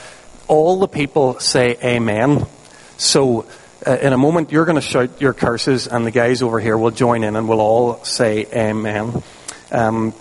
all 0.48 0.80
the 0.80 0.88
people 0.88 1.40
say 1.40 1.78
amen. 1.84 2.46
So 2.98 3.46
uh, 3.86 3.98
in 4.02 4.14
a 4.14 4.18
moment 4.18 4.52
you're 4.52 4.66
going 4.66 4.76
to 4.76 4.82
shout 4.82 5.22
your 5.22 5.34
curses 5.34 5.88
and 5.88 6.06
the 6.06 6.12
guys 6.12 6.42
over 6.42 6.60
here 6.60 6.78
will 6.78 6.92
join 6.92 7.24
in 7.24 7.36
and 7.36 7.48
we'll 7.48 7.62
all 7.62 8.04
say 8.04 8.46
amen. 8.54 9.24
Um, 9.72 10.14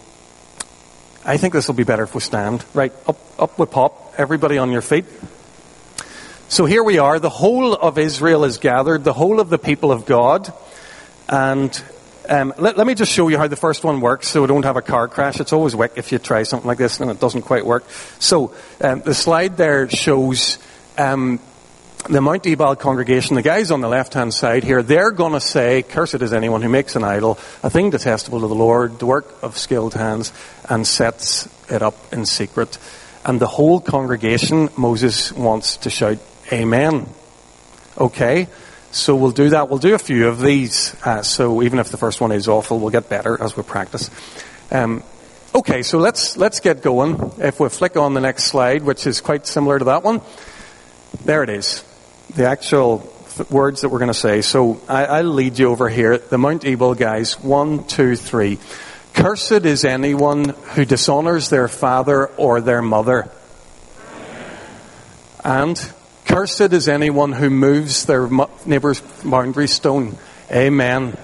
I 1.25 1.39
think 1.39 1.55
this 1.55 1.69
will 1.69 1.75
be 1.75 1.85
better 1.85 2.05
if 2.05 2.15
we 2.15 2.21
stand. 2.21 2.65
Right, 2.75 2.93
up, 3.07 3.19
up 3.39 3.59
we 3.59 3.67
pop. 3.67 4.15
Everybody 4.19 4.59
on 4.59 4.71
your 4.71 4.83
feet. 4.83 5.07
So 6.49 6.65
here 6.65 6.83
we 6.83 6.99
are. 6.99 7.19
The 7.19 7.31
whole 7.31 7.75
of 7.75 7.99
Israel 7.99 8.45
is 8.45 8.59
gathered. 8.59 9.05
The 9.05 9.13
whole 9.13 9.41
of 9.41 9.49
the 9.49 9.59
people 9.59 9.91
of 9.91 10.07
God. 10.07 10.53
And 11.29 11.83
um, 12.29 12.55
let, 12.59 12.77
let, 12.77 12.87
me 12.87 12.95
just 12.95 13.13
show 13.13 13.29
you 13.29 13.39
how 13.39 13.49
the 13.49 13.57
first 13.57 13.85
one 13.85 14.01
works 14.01 14.29
so 14.29 14.43
we 14.43 14.47
don't 14.47 14.65
have 14.65 14.77
a 14.77 14.83
car 14.83 15.09
crash. 15.09 15.41
It's 15.41 15.53
always 15.53 15.75
wick 15.75 15.93
if 15.97 16.13
you 16.13 16.19
try 16.19 16.43
something 16.43 16.67
like 16.67 16.79
this 16.79 17.01
and 17.01 17.11
it 17.11 17.21
doesn't 17.21 17.43
quite 17.43 17.65
work. 17.65 17.85
So 18.19 18.55
um, 18.81 19.01
the 19.03 19.15
slide 19.15 19.57
there 19.57 19.89
shows 19.89 20.59
um, 20.99 21.41
the 22.09 22.21
Mount 22.21 22.47
Ebal 22.47 22.77
congregation, 22.77 23.35
the 23.35 23.43
guys 23.43 23.71
on 23.71 23.81
the 23.81 23.89
left-hand 23.89 24.33
side 24.33 24.63
here, 24.63 24.83
they're 24.83 25.11
going 25.11 25.33
to 25.33 25.41
say, 25.41 25.83
Cursed 25.83 26.23
is 26.23 26.33
anyone 26.33 26.63
who 26.63 26.69
makes 26.69 26.97
an 26.97 27.05
idol, 27.05 27.39
a 27.63 27.71
thing 27.71 27.91
detestable 27.91 28.41
to 28.41 28.47
the 28.47 28.55
Lord, 28.55 28.99
the 28.99 29.07
work 29.07 29.43
of 29.43 29.59
skilled 29.59 29.95
hands, 29.95 30.33
and 30.69 30.87
sets 30.87 31.49
it 31.71 31.83
up 31.83 31.97
in 32.13 32.27
secret. 32.27 32.79
And 33.25 33.41
the 33.41 33.47
whole 33.49 33.81
congregation, 33.81 34.69
Moses 34.77 35.33
wants 35.33 35.79
to 35.79 35.91
shout, 35.91 36.19
Amen. 36.53 37.09
Okay? 37.99 38.47
So 38.97 39.15
we'll 39.15 39.31
do 39.31 39.51
that. 39.51 39.69
We'll 39.69 39.79
do 39.79 39.95
a 39.95 39.99
few 39.99 40.27
of 40.27 40.41
these. 40.41 40.97
Uh, 41.05 41.23
so 41.23 41.63
even 41.63 41.79
if 41.79 41.91
the 41.91 41.99
first 41.99 42.21
one 42.21 42.33
is 42.33 42.49
awful, 42.49 42.79
we'll 42.81 42.91
get 42.91 43.11
better 43.11 43.41
as 43.41 43.55
we 43.55 43.63
practice. 43.63 44.11
Um, 44.71 45.03
okay, 45.55 45.83
so 45.83 45.99
let's 45.99 46.39
let's 46.39 46.61
get 46.61 46.83
going. 46.83 47.33
If 47.39 47.61
we 47.61 47.69
flick 47.69 47.99
on 47.99 48.15
the 48.15 48.23
next 48.23 48.45
slide, 48.45 48.83
which 48.83 49.07
is 49.07 49.21
quite 49.21 49.47
similar 49.47 49.79
to 49.79 49.85
that 49.85 50.03
one, 50.03 50.23
there 51.25 51.43
it 51.43 51.51
is. 51.51 51.85
The 52.37 52.47
actual 52.47 53.01
th- 53.37 53.51
words 53.51 53.83
that 53.83 53.91
we're 53.91 53.99
going 53.99 54.09
to 54.09 54.15
say. 54.15 54.41
So 54.41 54.81
I, 54.89 55.21
will 55.21 55.31
lead 55.31 55.59
you 55.59 55.69
over 55.69 55.91
here. 55.91 56.17
The 56.17 56.39
Mount 56.39 56.65
Ebal 56.65 56.95
guys. 56.95 57.39
One, 57.39 57.87
two, 57.87 58.17
three. 58.17 58.59
Cursed 59.13 59.67
is 59.67 59.85
anyone 59.85 60.49
who 60.75 60.87
dishonors 60.87 61.51
their 61.51 61.69
father 61.69 62.29
or 62.29 62.63
their 62.63 62.81
mother. 62.81 63.31
And 65.45 65.79
Cursed 66.27 66.73
is 66.73 66.89
anyone 66.89 67.33
who 67.33 67.51
moves 67.51 68.05
their 68.05 68.29
neighbor's 68.67 69.01
boundary 69.25 69.69
stone. 69.69 70.19
Amen. 70.51 71.17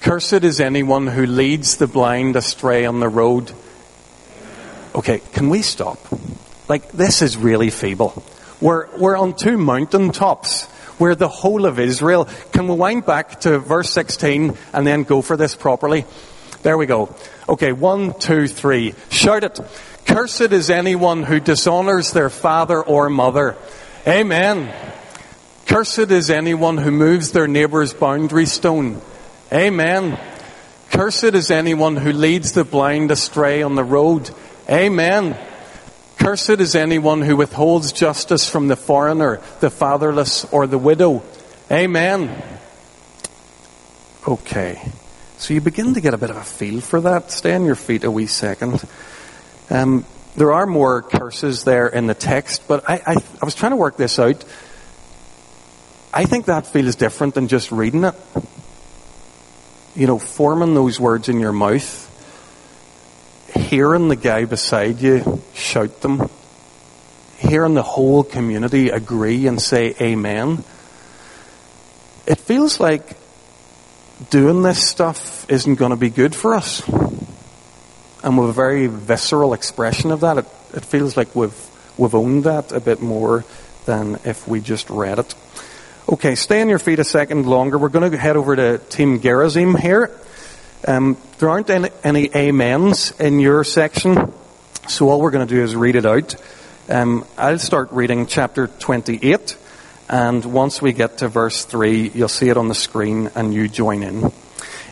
Cursed 0.00 0.44
is 0.44 0.60
anyone 0.60 1.06
who 1.06 1.26
leads 1.26 1.76
the 1.76 1.86
blind 1.86 2.36
astray 2.36 2.84
on 2.86 3.00
the 3.00 3.08
road. 3.08 3.52
Okay, 4.94 5.20
can 5.32 5.48
we 5.48 5.62
stop? 5.62 5.98
Like, 6.68 6.90
this 6.92 7.22
is 7.22 7.36
really 7.36 7.70
feeble. 7.70 8.22
We're, 8.60 8.94
we're 8.96 9.16
on 9.16 9.34
two 9.34 9.56
mountain 9.56 10.10
tops. 10.10 10.68
We're 10.98 11.14
the 11.14 11.28
whole 11.28 11.64
of 11.64 11.78
Israel. 11.78 12.28
Can 12.52 12.68
we 12.68 12.74
wind 12.74 13.06
back 13.06 13.40
to 13.40 13.58
verse 13.58 13.90
16 13.90 14.56
and 14.72 14.86
then 14.86 15.04
go 15.04 15.22
for 15.22 15.36
this 15.36 15.54
properly? 15.54 16.04
There 16.62 16.76
we 16.76 16.86
go. 16.86 17.14
Okay, 17.48 17.72
one, 17.72 18.18
two, 18.18 18.48
three. 18.48 18.94
Shout 19.08 19.44
it. 19.44 19.60
Cursed 20.04 20.52
is 20.52 20.68
anyone 20.68 21.22
who 21.22 21.40
dishonors 21.40 22.12
their 22.12 22.28
father 22.28 22.82
or 22.82 23.08
mother. 23.08 23.56
Amen. 24.06 24.72
Cursed 25.66 26.10
is 26.10 26.30
anyone 26.30 26.78
who 26.78 26.90
moves 26.90 27.32
their 27.32 27.46
neighbor's 27.46 27.92
boundary 27.92 28.46
stone. 28.46 29.00
Amen. 29.52 30.18
Cursed 30.90 31.34
is 31.34 31.50
anyone 31.50 31.96
who 31.96 32.12
leads 32.12 32.52
the 32.52 32.64
blind 32.64 33.10
astray 33.10 33.62
on 33.62 33.74
the 33.74 33.84
road. 33.84 34.30
Amen. 34.68 35.36
Cursed 36.18 36.60
is 36.60 36.74
anyone 36.74 37.22
who 37.22 37.36
withholds 37.36 37.92
justice 37.92 38.48
from 38.48 38.68
the 38.68 38.76
foreigner, 38.76 39.40
the 39.60 39.70
fatherless, 39.70 40.44
or 40.46 40.66
the 40.66 40.78
widow. 40.78 41.22
Amen. 41.70 42.42
Okay. 44.26 44.80
So 45.36 45.54
you 45.54 45.60
begin 45.60 45.94
to 45.94 46.00
get 46.00 46.14
a 46.14 46.18
bit 46.18 46.30
of 46.30 46.36
a 46.36 46.44
feel 46.44 46.80
for 46.80 47.00
that. 47.02 47.30
Stay 47.30 47.54
on 47.54 47.64
your 47.64 47.74
feet 47.74 48.04
a 48.04 48.10
wee 48.10 48.26
second. 48.26 48.82
Um, 49.70 50.04
there 50.36 50.52
are 50.52 50.66
more 50.66 51.02
curses 51.02 51.64
there 51.64 51.88
in 51.88 52.06
the 52.06 52.14
text, 52.14 52.68
but 52.68 52.88
I, 52.88 53.02
I, 53.06 53.16
I 53.42 53.44
was 53.44 53.54
trying 53.54 53.72
to 53.72 53.76
work 53.76 53.96
this 53.96 54.18
out. 54.18 54.44
I 56.12 56.24
think 56.24 56.46
that 56.46 56.66
feels 56.66 56.96
different 56.96 57.34
than 57.34 57.48
just 57.48 57.72
reading 57.72 58.04
it. 58.04 58.14
You 59.94 60.06
know, 60.06 60.18
forming 60.18 60.74
those 60.74 61.00
words 61.00 61.28
in 61.28 61.40
your 61.40 61.52
mouth, 61.52 62.06
hearing 63.54 64.08
the 64.08 64.16
guy 64.16 64.44
beside 64.44 65.00
you 65.00 65.42
shout 65.52 66.00
them, 66.00 66.30
hearing 67.38 67.74
the 67.74 67.82
whole 67.82 68.22
community 68.22 68.90
agree 68.90 69.46
and 69.46 69.60
say 69.60 69.94
amen. 70.00 70.64
It 72.26 72.38
feels 72.38 72.78
like 72.78 73.16
doing 74.30 74.62
this 74.62 74.86
stuff 74.86 75.50
isn't 75.50 75.74
going 75.74 75.90
to 75.90 75.96
be 75.96 76.10
good 76.10 76.34
for 76.34 76.54
us 76.54 76.82
and 78.22 78.38
with 78.38 78.50
a 78.50 78.52
very 78.52 78.86
visceral 78.86 79.54
expression 79.54 80.10
of 80.10 80.20
that. 80.20 80.38
It, 80.38 80.46
it 80.74 80.84
feels 80.84 81.16
like 81.16 81.34
we've, 81.34 81.54
we've 81.96 82.14
owned 82.14 82.44
that 82.44 82.72
a 82.72 82.80
bit 82.80 83.00
more 83.00 83.44
than 83.86 84.18
if 84.24 84.46
we 84.46 84.60
just 84.60 84.90
read 84.90 85.18
it. 85.18 85.34
Okay, 86.08 86.34
stay 86.34 86.60
on 86.60 86.68
your 86.68 86.78
feet 86.78 86.98
a 86.98 87.04
second 87.04 87.46
longer. 87.46 87.78
We're 87.78 87.88
going 87.88 88.10
to 88.10 88.16
head 88.16 88.36
over 88.36 88.56
to 88.56 88.78
Team 88.78 89.20
Gerizim 89.20 89.74
here. 89.76 90.10
Um, 90.86 91.16
there 91.38 91.48
aren't 91.48 91.70
any, 91.70 91.90
any 92.02 92.34
amens 92.34 93.12
in 93.20 93.38
your 93.38 93.64
section, 93.64 94.32
so 94.88 95.08
all 95.08 95.20
we're 95.20 95.30
going 95.30 95.46
to 95.46 95.54
do 95.54 95.62
is 95.62 95.76
read 95.76 95.94
it 95.94 96.06
out. 96.06 96.34
Um, 96.88 97.24
I'll 97.38 97.58
start 97.58 97.92
reading 97.92 98.26
chapter 98.26 98.66
28, 98.66 99.56
and 100.08 100.44
once 100.44 100.82
we 100.82 100.92
get 100.92 101.18
to 101.18 101.28
verse 101.28 101.64
3, 101.64 102.10
you'll 102.14 102.28
see 102.28 102.48
it 102.48 102.56
on 102.56 102.68
the 102.68 102.74
screen 102.74 103.30
and 103.34 103.54
you 103.54 103.68
join 103.68 104.02
in. 104.02 104.32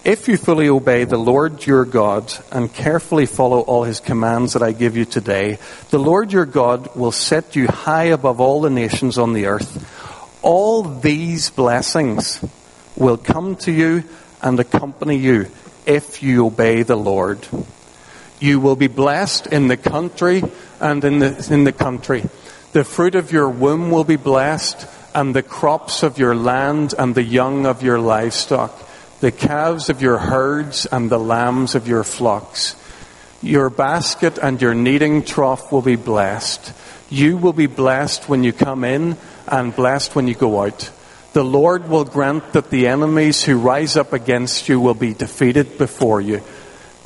If 0.04 0.28
you 0.28 0.36
fully 0.36 0.68
obey 0.68 1.04
the 1.04 1.18
Lord 1.18 1.66
your 1.66 1.84
God 1.84 2.32
and 2.52 2.72
carefully 2.72 3.26
follow 3.26 3.60
all 3.60 3.84
his 3.84 4.00
commands 4.00 4.52
that 4.52 4.62
I 4.62 4.72
give 4.72 4.96
you 4.96 5.04
today, 5.04 5.58
the 5.90 5.98
Lord 5.98 6.32
your 6.32 6.46
God 6.46 6.94
will 6.96 7.12
set 7.12 7.56
you 7.56 7.66
high 7.66 8.04
above 8.04 8.40
all 8.40 8.60
the 8.60 8.70
nations 8.70 9.18
on 9.18 9.32
the 9.32 9.46
earth. 9.46 10.38
All 10.42 10.82
these 10.82 11.50
blessings 11.50 12.42
will 12.96 13.16
come 13.16 13.56
to 13.56 13.72
you 13.72 14.04
and 14.40 14.58
accompany 14.60 15.16
you 15.16 15.50
if 15.84 16.22
you 16.22 16.46
obey 16.46 16.84
the 16.84 16.96
Lord. 16.96 17.46
You 18.40 18.60
will 18.60 18.76
be 18.76 18.86
blessed 18.86 19.48
in 19.48 19.68
the 19.68 19.76
country 19.76 20.42
and 20.80 21.04
in 21.04 21.18
the, 21.18 21.48
in 21.52 21.64
the 21.64 21.72
country. 21.72 22.24
The 22.72 22.84
fruit 22.84 23.14
of 23.14 23.32
your 23.32 23.48
womb 23.48 23.90
will 23.90 24.04
be 24.04 24.16
blessed, 24.16 24.86
and 25.14 25.34
the 25.34 25.42
crops 25.42 26.02
of 26.02 26.18
your 26.18 26.36
land 26.36 26.94
and 26.96 27.14
the 27.14 27.22
young 27.22 27.66
of 27.66 27.82
your 27.82 27.98
livestock, 27.98 28.87
the 29.20 29.32
calves 29.32 29.88
of 29.90 30.00
your 30.00 30.18
herds 30.18 30.86
and 30.86 31.10
the 31.10 31.18
lambs 31.18 31.74
of 31.74 31.88
your 31.88 32.04
flocks. 32.04 32.76
Your 33.42 33.70
basket 33.70 34.38
and 34.38 34.60
your 34.60 34.74
kneading 34.74 35.24
trough 35.24 35.70
will 35.72 35.82
be 35.82 35.96
blessed. 35.96 36.72
You 37.10 37.36
will 37.36 37.52
be 37.52 37.66
blessed 37.66 38.28
when 38.28 38.44
you 38.44 38.52
come 38.52 38.84
in 38.84 39.16
and 39.46 39.74
blessed 39.74 40.14
when 40.14 40.28
you 40.28 40.34
go 40.34 40.64
out. 40.64 40.90
The 41.32 41.44
Lord 41.44 41.88
will 41.88 42.04
grant 42.04 42.52
that 42.52 42.70
the 42.70 42.88
enemies 42.88 43.44
who 43.44 43.58
rise 43.58 43.96
up 43.96 44.12
against 44.12 44.68
you 44.68 44.80
will 44.80 44.94
be 44.94 45.14
defeated 45.14 45.78
before 45.78 46.20
you. 46.20 46.42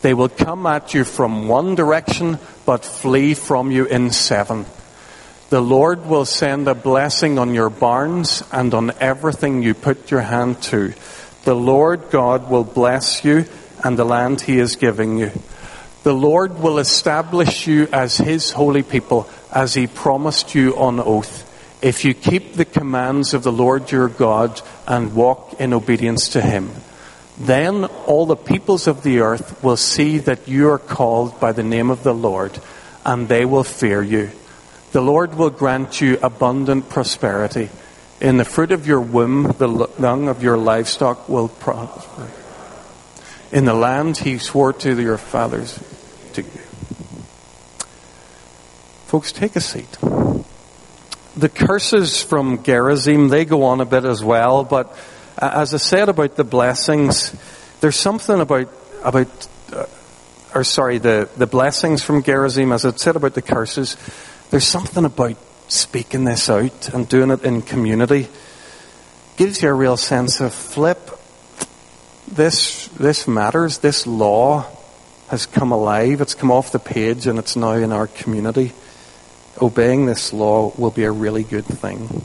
They 0.03 0.15
will 0.15 0.29
come 0.29 0.67
at 0.67 0.95
you 0.95 1.05
from 1.05 1.49
one 1.49 1.75
direction, 1.75 2.39
but 2.67 2.85
flee 2.85 3.35
from 3.35 3.71
you 3.71 3.85
in 3.85 4.11
seven. 4.11 4.67
The 5.51 5.61
Lord 5.61 6.07
will 6.07 6.25
send 6.25 6.67
a 6.67 6.75
blessing 6.75 7.39
on 7.39 7.55
your 7.55 7.69
barns 7.69 8.43
and 8.53 8.73
on 8.75 8.93
everything 9.01 9.63
you 9.63 9.75
put 9.75 10.11
your 10.11 10.23
hand 10.23 10.63
to. 10.63 10.95
The 11.45 11.55
Lord 11.55 12.11
God 12.11 12.49
will 12.49 12.65
bless 12.65 13.25
you 13.25 13.47
and 13.83 13.99
the 13.99 14.05
land 14.05 14.41
he 14.43 14.59
is 14.59 14.77
giving 14.77 15.19
you. 15.19 15.33
The 16.05 16.13
Lord 16.13 16.59
will 16.59 16.79
establish 16.79 17.67
you 17.67 17.89
as 17.93 18.17
his 18.17 18.51
holy 18.51 18.83
people, 18.83 19.29
as 19.53 19.75
he 19.75 19.87
promised 19.87 20.55
you 20.55 20.77
on 20.77 20.99
oath, 21.01 21.49
if 21.83 22.05
you 22.05 22.15
keep 22.15 22.55
the 22.55 22.65
commands 22.65 23.35
of 23.35 23.43
the 23.43 23.53
Lord 23.53 23.91
your 23.91 24.09
God 24.09 24.61
and 24.87 25.15
walk 25.15 25.61
in 25.61 25.73
obedience 25.73 26.31
to 26.31 26.41
him. 26.41 26.71
Then 27.39 27.85
all 28.07 28.27
the 28.27 28.37
peoples 28.37 28.87
of 28.87 29.03
the 29.03 29.21
earth 29.21 29.63
will 29.63 29.77
see 29.77 30.19
that 30.19 30.47
you 30.49 30.71
are 30.71 30.79
called 30.79 31.41
by 31.41 31.53
the 31.53 31.63
name 31.63 31.91
of 31.91 32.03
the 32.03 32.15
Lord, 32.15 32.59
and 33.05 33.29
they 33.29 33.45
will 33.45 33.65
fear 33.65 34.03
you. 34.03 34.31
The 34.93 35.01
Lord 35.01 35.35
will 35.35 35.51
grant 35.51 36.01
you 36.01 36.19
abundant 36.23 36.89
prosperity. 36.89 37.71
In 38.23 38.37
the 38.37 38.45
fruit 38.45 38.71
of 38.71 38.87
your 38.87 39.01
womb, 39.01 39.53
the 39.59 39.89
young 39.99 40.29
of 40.29 40.45
your 40.45 40.57
livestock 40.57 41.29
will 41.29 41.49
prosper. 41.49 42.31
In 43.51 43.65
the 43.65 43.75
land 43.75 44.17
he 44.17 44.39
swore 44.39 44.73
to 44.75 45.03
your 45.03 45.19
fathers 45.19 45.77
to 46.35 46.43
you. 46.43 46.61
Folks, 49.07 49.33
take 49.33 49.57
a 49.57 49.61
seat. 49.61 49.99
The 51.37 51.49
curses 51.49 52.23
from 52.23 52.63
Gerizim, 52.63 53.29
they 53.29 53.45
go 53.45 53.65
on 53.65 53.81
a 53.81 53.85
bit 53.85 54.05
as 54.05 54.23
well, 54.23 54.63
but 54.63 54.97
as 55.37 55.75
I 55.75 55.79
said 55.79 56.09
about 56.09 56.37
the 56.37 56.45
blessings, 56.45 57.35
there's 57.81 57.97
something 57.97 58.41
about, 58.41 58.69
about, 59.03 59.49
uh, 59.73 59.87
or 60.55 60.63
sorry, 60.63 60.99
the, 60.99 61.29
the 61.37 61.49
blessings 61.49 62.05
from 62.05 62.23
Gerizim, 62.23 62.71
as 62.71 62.85
I 62.85 62.93
said 62.93 63.17
about 63.17 63.35
the 63.35 63.43
curses, 63.43 63.97
there's 64.51 64.67
something 64.67 65.05
about 65.05 65.37
speaking 65.73 66.25
this 66.25 66.51
out 66.51 66.91
and 66.91 67.09
doing 67.09 67.31
it 67.31 67.45
in 67.45 67.63
community. 67.63 68.29
Gives 69.37 69.63
you 69.63 69.71
a 69.71 69.75
real 69.75 69.97
sense 69.97 70.41
of 70.41 70.53
flip. 70.53 71.11
This, 72.29 72.89
this 72.89 73.27
matters. 73.27 73.79
This 73.79 74.07
law 74.07 74.67
has 75.29 75.47
come 75.47 75.73
alive. 75.73 76.21
It's 76.21 76.35
come 76.35 76.51
off 76.51 76.73
the 76.73 76.79
page 76.79 77.27
and 77.27 77.39
it's 77.39 77.57
now 77.57 77.73
in 77.73 77.91
our 77.91 78.07
community. 78.07 78.73
Obeying 79.61 80.07
this 80.07 80.33
law 80.33 80.73
will 80.77 80.91
be 80.91 81.05
a 81.05 81.11
really 81.11 81.43
good 81.43 81.65
thing. 81.65 82.25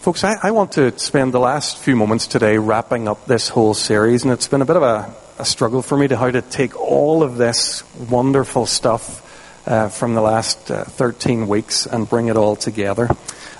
Folks, 0.00 0.22
I, 0.22 0.36
I, 0.40 0.52
want 0.52 0.72
to 0.72 0.96
spend 0.98 1.34
the 1.34 1.40
last 1.40 1.78
few 1.78 1.96
moments 1.96 2.28
today 2.28 2.58
wrapping 2.58 3.08
up 3.08 3.26
this 3.26 3.48
whole 3.48 3.74
series, 3.74 4.22
and 4.22 4.32
it's 4.32 4.46
been 4.46 4.62
a 4.62 4.64
bit 4.64 4.76
of 4.76 4.82
a, 4.82 5.12
a 5.38 5.44
struggle 5.44 5.82
for 5.82 5.96
me 5.96 6.06
to 6.06 6.16
how 6.16 6.30
to 6.30 6.42
take 6.42 6.78
all 6.78 7.24
of 7.24 7.36
this 7.36 7.82
wonderful 8.08 8.66
stuff 8.66 9.25
uh, 9.66 9.88
from 9.88 10.14
the 10.14 10.20
last 10.20 10.70
uh, 10.70 10.84
13 10.84 11.48
weeks 11.48 11.86
and 11.86 12.08
bring 12.08 12.28
it 12.28 12.36
all 12.36 12.56
together. 12.56 13.08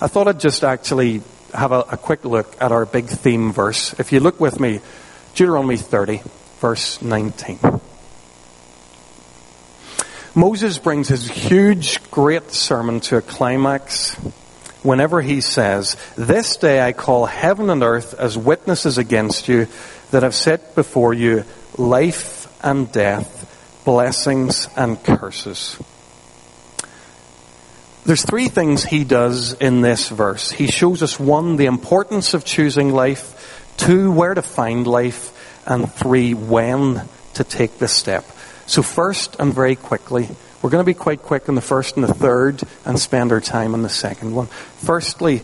I 0.01 0.09
thought 0.09 0.29
I'd 0.29 0.41
just 0.41 0.65
actually 0.65 1.23
have 1.53 1.73
a, 1.73 1.81
a 1.81 1.97
quick 1.97 2.25
look 2.25 2.57
at 2.61 2.73
our 2.73 2.87
big 2.87 3.07
theme 3.07 3.53
verse. 3.53 3.99
If 3.99 4.13
you 4.13 4.21
look 4.21 4.39
with 4.41 4.61
me, 4.61 4.81
Deuteronomy 5.35 5.77
30, 5.77 6.23
verse 6.61 7.03
19. 7.03 7.59
Moses 10.35 10.79
brings 10.79 11.09
his 11.09 11.31
huge, 11.31 12.11
great 12.11 12.53
sermon 12.53 13.01
to 13.01 13.17
a 13.17 13.23
climax 13.23 14.15
whenever 14.83 15.23
he 15.23 15.41
says, 15.41 15.97
This 16.17 16.57
day 16.57 16.87
I 16.87 16.93
call 16.93 17.27
heaven 17.27 17.71
and 17.71 17.83
earth 17.83 18.15
as 18.15 18.37
witnesses 18.37 18.99
against 18.99 19.49
you 19.49 19.67
that 20.11 20.23
have 20.23 20.35
set 20.35 20.75
before 20.75 21.15
you 21.15 21.45
life 21.79 22.53
and 22.63 22.91
death, 22.93 23.83
blessings 23.85 24.69
and 24.77 25.03
curses. 25.03 25.79
There's 28.07 28.25
three 28.25 28.47
things 28.47 28.85
he 28.85 29.03
does 29.03 29.55
in 29.55 29.81
this 29.81 30.09
verse. 30.11 30.53
He 30.53 30.69
shows 30.69 31.03
us 31.03 31.19
one, 31.19 31.57
the 31.57 31.67
importance 31.67 32.35
of 32.35 32.45
choosing 32.45 32.93
life, 32.93 33.75
two, 33.79 34.13
where 34.13 34.33
to 34.33 34.43
find 34.43 34.87
life, 34.87 35.33
and 35.67 35.93
three, 35.93 36.33
when 36.33 37.03
to 37.35 37.43
take 37.43 37.79
this 37.79 37.91
step. 37.91 38.25
So 38.67 38.83
first 38.83 39.35
and 39.41 39.53
very 39.53 39.75
quickly, 39.75 40.29
we're 40.63 40.71
going 40.71 40.85
to 40.85 40.87
be 40.87 40.95
quite 40.95 41.23
quick 41.23 41.49
on 41.49 41.57
the 41.57 41.61
first 41.61 41.97
and 41.97 42.05
the 42.05 42.15
third 42.15 42.63
and 42.85 42.97
spend 42.97 43.33
our 43.33 43.41
time 43.41 43.75
on 43.75 43.83
the 43.83 43.89
second 43.89 44.37
one. 44.37 44.47
Firstly, 44.47 45.43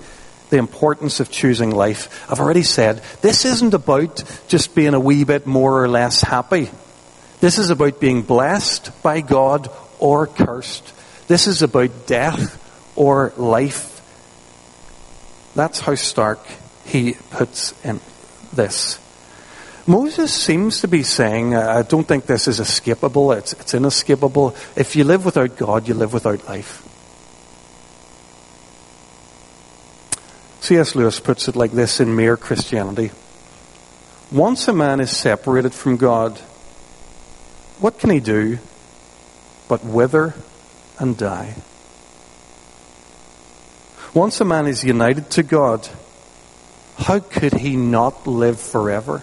the 0.51 0.59
importance 0.59 1.18
of 1.18 1.33
choosing 1.33 1.70
life. 1.70 2.31
I've 2.31 2.38
already 2.38 2.62
said, 2.62 3.03
this 3.22 3.44
isn't 3.44 3.75
about 3.75 4.22
just 4.46 4.77
being 4.77 4.94
a 4.94 5.01
wee 5.01 5.25
bit 5.25 5.48
more 5.48 5.83
or 5.83 5.88
less 5.88 6.20
happy. 6.20 6.70
This 7.40 7.59
is 7.59 7.70
about 7.70 7.98
being 7.98 8.22
blessed 8.22 9.03
by 9.03 9.20
God 9.20 9.68
or 9.98 10.29
cursed. 10.29 10.92
This 11.33 11.47
is 11.47 11.62
about 11.62 12.07
death 12.07 12.61
or 12.95 13.33
life. 13.38 14.03
That's 15.55 15.81
how 15.81 15.95
stark 15.95 16.47
he 16.85 17.14
puts 17.31 17.73
in 17.83 18.01
this. 18.53 19.01
Moses 19.87 20.31
seems 20.31 20.83
to 20.83 20.88
be 20.88 21.03
saying, 21.03 21.55
I 21.57 21.85
don't 21.85 22.07
think 22.07 22.27
this 22.27 22.49
is 22.49 22.61
escapable, 22.61 23.35
it's, 23.35 23.55
it's 23.55 23.73
inescapable. 23.73 24.55
If 24.77 24.95
you 24.95 25.05
live 25.05 25.25
without 25.25 25.57
God, 25.57 25.88
you 25.88 25.95
live 25.95 26.12
without 26.12 26.47
life. 26.47 26.87
C.S. 30.61 30.95
Lewis 30.95 31.18
puts 31.18 31.49
it 31.49 31.57
like 31.57 31.73
this 31.73 31.99
in 31.99 32.14
Mere 32.14 32.37
Christianity. 32.37 33.11
Once 34.31 34.68
a 34.68 34.75
man 34.75 35.01
is 35.01 35.16
separated 35.16 35.73
from 35.73 35.97
God, 35.97 36.37
what 37.81 37.99
can 37.99 38.11
he 38.11 38.21
do 38.21 38.59
but 39.66 39.83
wither 39.83 40.35
and 41.02 41.18
die? 41.18 41.56
Once 44.14 44.40
a 44.40 44.44
man 44.44 44.66
is 44.66 44.84
united 44.84 45.30
to 45.30 45.42
God, 45.42 45.88
how 46.96 47.18
could 47.18 47.54
he 47.54 47.76
not 47.76 48.26
live 48.26 48.60
forever? 48.60 49.22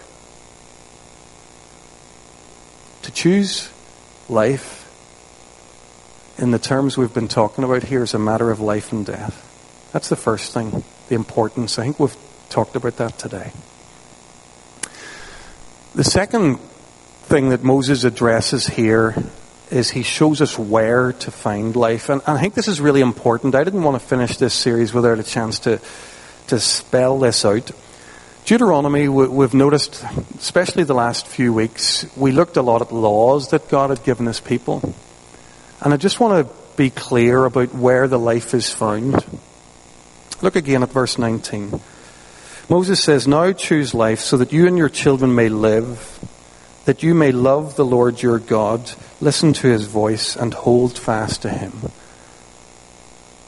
To 3.02 3.10
choose 3.12 3.70
life 4.28 4.76
in 6.38 6.50
the 6.50 6.58
terms 6.58 6.96
we've 6.96 7.14
been 7.14 7.28
talking 7.28 7.64
about 7.64 7.84
here 7.84 8.02
is 8.02 8.14
a 8.14 8.18
matter 8.18 8.50
of 8.50 8.60
life 8.60 8.92
and 8.92 9.06
death. 9.06 9.46
That's 9.92 10.08
the 10.08 10.16
first 10.16 10.52
thing, 10.52 10.84
the 11.08 11.14
importance. 11.14 11.78
I 11.78 11.84
think 11.84 11.98
we've 11.98 12.16
talked 12.48 12.76
about 12.76 12.96
that 12.96 13.18
today. 13.18 13.52
The 15.94 16.04
second 16.04 16.58
thing 17.24 17.50
that 17.50 17.62
Moses 17.62 18.04
addresses 18.04 18.66
here 18.66 19.14
is 19.70 19.90
he 19.90 20.02
shows 20.02 20.40
us 20.40 20.58
where 20.58 21.12
to 21.12 21.30
find 21.30 21.76
life. 21.76 22.08
And, 22.08 22.22
and 22.26 22.36
I 22.36 22.40
think 22.40 22.54
this 22.54 22.68
is 22.68 22.80
really 22.80 23.00
important. 23.00 23.54
I 23.54 23.64
didn't 23.64 23.82
want 23.82 24.00
to 24.00 24.06
finish 24.06 24.36
this 24.36 24.54
series 24.54 24.92
without 24.92 25.18
a 25.18 25.22
chance 25.22 25.60
to, 25.60 25.80
to 26.48 26.58
spell 26.58 27.18
this 27.18 27.44
out. 27.44 27.70
Deuteronomy, 28.44 29.08
we've 29.08 29.54
noticed, 29.54 30.04
especially 30.36 30.82
the 30.82 30.94
last 30.94 31.26
few 31.26 31.52
weeks, 31.52 32.04
we 32.16 32.32
looked 32.32 32.56
a 32.56 32.62
lot 32.62 32.82
at 32.82 32.90
laws 32.90 33.50
that 33.50 33.68
God 33.68 33.90
had 33.90 34.02
given 34.02 34.26
his 34.26 34.40
people. 34.40 34.94
And 35.80 35.94
I 35.94 35.96
just 35.96 36.18
want 36.18 36.46
to 36.46 36.54
be 36.76 36.90
clear 36.90 37.44
about 37.44 37.74
where 37.74 38.08
the 38.08 38.18
life 38.18 38.54
is 38.54 38.72
found. 38.72 39.24
Look 40.42 40.56
again 40.56 40.82
at 40.82 40.90
verse 40.90 41.18
19. 41.18 41.80
Moses 42.68 43.02
says, 43.02 43.28
Now 43.28 43.52
choose 43.52 43.94
life 43.94 44.20
so 44.20 44.36
that 44.38 44.52
you 44.52 44.66
and 44.66 44.78
your 44.78 44.88
children 44.88 45.34
may 45.34 45.48
live, 45.48 46.18
that 46.86 47.02
you 47.02 47.14
may 47.14 47.30
love 47.32 47.76
the 47.76 47.84
Lord 47.84 48.22
your 48.22 48.38
God, 48.38 48.90
listen 49.20 49.52
to 49.52 49.68
his 49.68 49.84
voice, 49.86 50.36
and 50.36 50.54
hold 50.54 50.98
fast 50.98 51.42
to 51.42 51.50
him. 51.50 51.72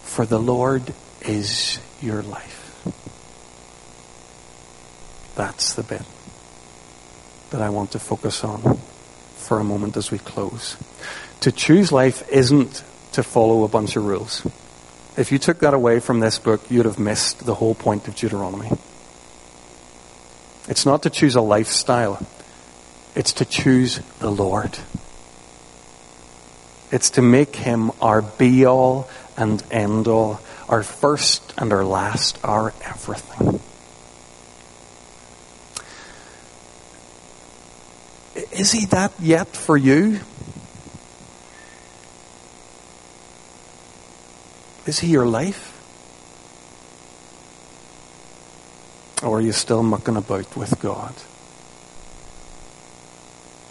For 0.02 0.26
the 0.26 0.38
Lord 0.38 0.92
is 1.22 1.78
your 2.00 2.22
life. 2.22 2.58
That's 5.35 5.74
the 5.74 5.82
bit 5.82 6.02
that 7.50 7.62
I 7.62 7.70
want 7.70 7.92
to 7.92 7.98
focus 7.98 8.44
on 8.44 8.78
for 9.37 9.58
a 9.58 9.64
moment 9.64 9.96
as 9.96 10.11
we 10.11 10.18
close. 10.18 10.76
To 11.40 11.52
choose 11.52 11.90
life 11.90 12.28
isn't 12.28 12.85
to 13.12 13.22
follow 13.22 13.64
a 13.64 13.68
bunch 13.68 13.96
of 13.96 14.04
rules. 14.04 14.46
If 15.16 15.32
you 15.32 15.38
took 15.38 15.61
that 15.61 15.74
away 15.74 16.00
from 16.00 16.20
this 16.20 16.38
book, 16.38 16.70
you'd 16.70 16.87
have 16.87 16.98
missed 16.98 17.44
the 17.44 17.54
whole 17.54 17.74
point 17.74 18.08
of 18.08 18.14
Deuteronomy. 18.14 18.70
It's 20.68 20.87
not 20.87 21.02
to 21.02 21.11
choose 21.11 21.35
a 21.35 21.40
lifestyle. 21.40 22.24
It's 23.14 23.32
to 23.35 23.44
choose 23.44 24.00
the 24.20 24.30
Lord. 24.30 24.78
It's 26.92 27.09
to 27.11 27.22
make 27.22 27.57
him 27.57 27.90
our 28.02 28.20
be 28.20 28.66
all 28.66 29.09
and 29.35 29.64
end 29.70 30.07
all, 30.07 30.40
our 30.68 30.83
first 30.83 31.55
and 31.57 31.72
our 31.72 31.87
last, 31.87 32.38
our 32.44 32.74
everything. 32.85 33.61
Is 38.52 38.72
he 38.72 38.85
that 38.87 39.12
yet 39.18 39.48
for 39.48 39.78
you? 39.78 40.20
Is 44.85 44.98
he 44.98 45.09
your 45.09 45.26
life? 45.26 45.70
Or 49.22 49.38
are 49.38 49.40
you 49.40 49.52
still 49.52 49.83
mucking 49.83 50.16
about 50.16 50.55
with 50.59 50.78
God? 50.81 51.14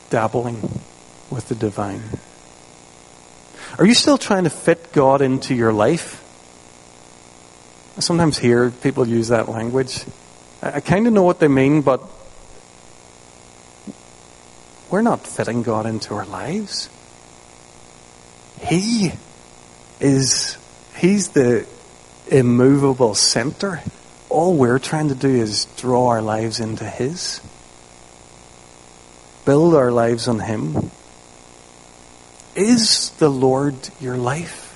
Dabbling 0.10 0.82
with 1.30 1.50
the 1.50 1.56
divine? 1.56 2.02
Are 3.82 3.86
you 3.88 3.96
still 3.96 4.20
trying 4.20 4.44
to 4.44 4.52
fit 4.52 4.94
God 4.94 5.24
into 5.24 5.56
your 5.56 5.74
life? 5.74 6.22
I 7.98 8.02
sometimes 8.02 8.38
hear 8.38 8.70
people 8.70 9.08
use 9.08 9.30
that 9.30 9.50
language. 9.50 10.06
I, 10.62 10.74
I 10.74 10.80
kind 10.82 11.08
of 11.08 11.14
know 11.14 11.24
what 11.24 11.40
they 11.40 11.48
mean, 11.48 11.82
but 11.82 12.00
we're 14.92 15.02
not 15.02 15.26
fitting 15.26 15.64
God 15.64 15.88
into 15.88 16.14
our 16.14 16.28
lives. 16.28 16.92
He 18.62 19.14
is, 20.00 20.60
He's 20.98 21.30
the 21.30 21.66
immovable 22.28 23.16
center. 23.16 23.82
All 24.30 24.58
we're 24.58 24.78
trying 24.78 25.10
to 25.10 25.16
do 25.16 25.28
is 25.28 25.66
draw 25.78 26.10
our 26.10 26.22
lives 26.22 26.60
into 26.60 26.86
His. 26.86 27.42
Build 29.44 29.74
our 29.74 29.92
lives 29.92 30.28
on 30.28 30.38
Him. 30.38 30.92
Is 32.56 33.12
the 33.12 33.30
Lord 33.30 33.76
your 34.00 34.18
life? 34.18 34.68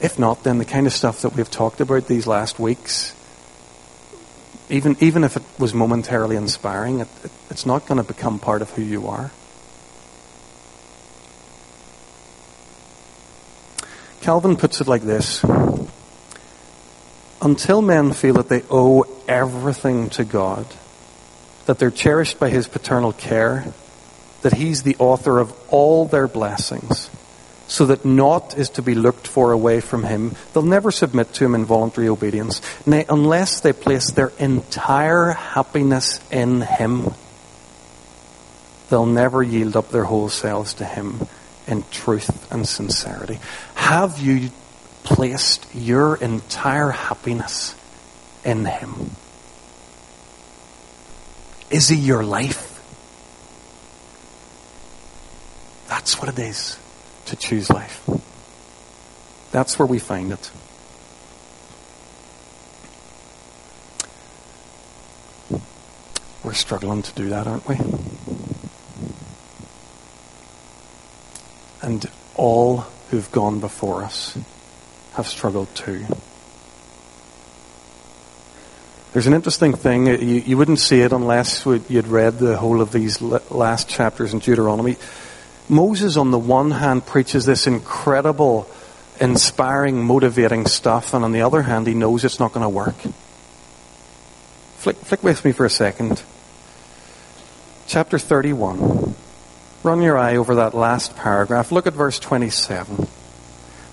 If 0.00 0.18
not, 0.18 0.44
then 0.44 0.58
the 0.58 0.64
kind 0.64 0.86
of 0.86 0.92
stuff 0.92 1.22
that 1.22 1.34
we've 1.34 1.50
talked 1.50 1.80
about 1.80 2.06
these 2.06 2.26
last 2.26 2.58
weeks, 2.58 3.14
even, 4.68 4.96
even 5.00 5.24
if 5.24 5.36
it 5.36 5.42
was 5.58 5.74
momentarily 5.74 6.36
inspiring, 6.36 7.00
it, 7.00 7.08
it, 7.24 7.30
it's 7.50 7.66
not 7.66 7.86
going 7.86 7.98
to 7.98 8.06
become 8.06 8.38
part 8.38 8.62
of 8.62 8.70
who 8.70 8.82
you 8.82 9.08
are. 9.08 9.30
Calvin 14.20 14.56
puts 14.56 14.80
it 14.80 14.86
like 14.86 15.02
this 15.02 15.42
Until 17.42 17.82
men 17.82 18.12
feel 18.12 18.34
that 18.34 18.48
they 18.48 18.62
owe 18.70 19.04
everything 19.26 20.08
to 20.10 20.24
God, 20.24 20.66
that 21.66 21.78
they're 21.78 21.90
cherished 21.90 22.38
by 22.38 22.48
His 22.48 22.68
paternal 22.68 23.12
care, 23.12 23.72
that 24.42 24.54
He's 24.54 24.82
the 24.82 24.96
author 24.98 25.38
of 25.38 25.52
all 25.68 26.06
their 26.06 26.28
blessings, 26.28 27.10
so 27.68 27.86
that 27.86 28.04
naught 28.04 28.58
is 28.58 28.70
to 28.70 28.82
be 28.82 28.94
looked 28.94 29.26
for 29.26 29.52
away 29.52 29.80
from 29.80 30.02
Him, 30.02 30.34
they'll 30.52 30.62
never 30.62 30.90
submit 30.90 31.32
to 31.34 31.44
Him 31.44 31.54
in 31.54 31.64
voluntary 31.64 32.08
obedience, 32.08 32.60
nay, 32.84 33.04
unless 33.08 33.60
they 33.60 33.72
place 33.72 34.10
their 34.10 34.32
entire 34.38 35.30
happiness 35.30 36.20
in 36.30 36.62
Him. 36.62 37.14
They'll 38.88 39.06
never 39.06 39.42
yield 39.42 39.76
up 39.76 39.90
their 39.90 40.04
whole 40.04 40.28
selves 40.28 40.74
to 40.74 40.84
Him 40.84 41.28
in 41.68 41.84
truth 41.90 42.50
and 42.52 42.66
sincerity. 42.66 43.38
Have 43.76 44.18
you 44.18 44.50
placed 45.04 45.66
your 45.72 46.16
entire 46.16 46.90
happiness 46.90 47.76
in 48.44 48.64
Him? 48.64 49.12
Is 51.70 51.88
He 51.88 51.96
your 51.96 52.24
life? 52.24 52.69
That's 55.90 56.20
what 56.20 56.28
it 56.28 56.38
is 56.38 56.78
to 57.26 57.34
choose 57.34 57.68
life. 57.68 58.08
That's 59.50 59.76
where 59.76 59.86
we 59.86 59.98
find 59.98 60.30
it. 60.30 60.50
We're 66.44 66.54
struggling 66.54 67.02
to 67.02 67.12
do 67.14 67.30
that, 67.30 67.48
aren't 67.48 67.68
we? 67.68 67.76
And 71.82 72.08
all 72.36 72.86
who've 73.10 73.30
gone 73.32 73.58
before 73.58 74.04
us 74.04 74.38
have 75.14 75.26
struggled 75.26 75.74
too. 75.74 76.06
There's 79.12 79.26
an 79.26 79.34
interesting 79.34 79.74
thing. 79.74 80.06
You, 80.06 80.14
you 80.16 80.56
wouldn't 80.56 80.78
see 80.78 81.00
it 81.00 81.10
unless 81.10 81.66
you'd 81.66 82.06
read 82.06 82.38
the 82.38 82.56
whole 82.56 82.80
of 82.80 82.92
these 82.92 83.20
last 83.20 83.88
chapters 83.88 84.32
in 84.32 84.38
Deuteronomy. 84.38 84.96
Moses, 85.70 86.16
on 86.16 86.32
the 86.32 86.38
one 86.38 86.72
hand, 86.72 87.06
preaches 87.06 87.46
this 87.46 87.66
incredible, 87.68 88.68
inspiring, 89.20 90.02
motivating 90.04 90.66
stuff, 90.66 91.14
and 91.14 91.24
on 91.24 91.30
the 91.30 91.42
other 91.42 91.62
hand, 91.62 91.86
he 91.86 91.94
knows 91.94 92.24
it's 92.24 92.40
not 92.40 92.52
going 92.52 92.64
to 92.64 92.68
work. 92.68 92.96
Flick, 94.78 94.96
flick 94.96 95.22
with 95.22 95.44
me 95.44 95.52
for 95.52 95.64
a 95.64 95.70
second. 95.70 96.22
Chapter 97.86 98.18
31. 98.18 99.14
Run 99.84 100.02
your 100.02 100.18
eye 100.18 100.36
over 100.36 100.56
that 100.56 100.74
last 100.74 101.16
paragraph. 101.16 101.70
Look 101.70 101.86
at 101.86 101.92
verse 101.92 102.18
27. 102.18 103.06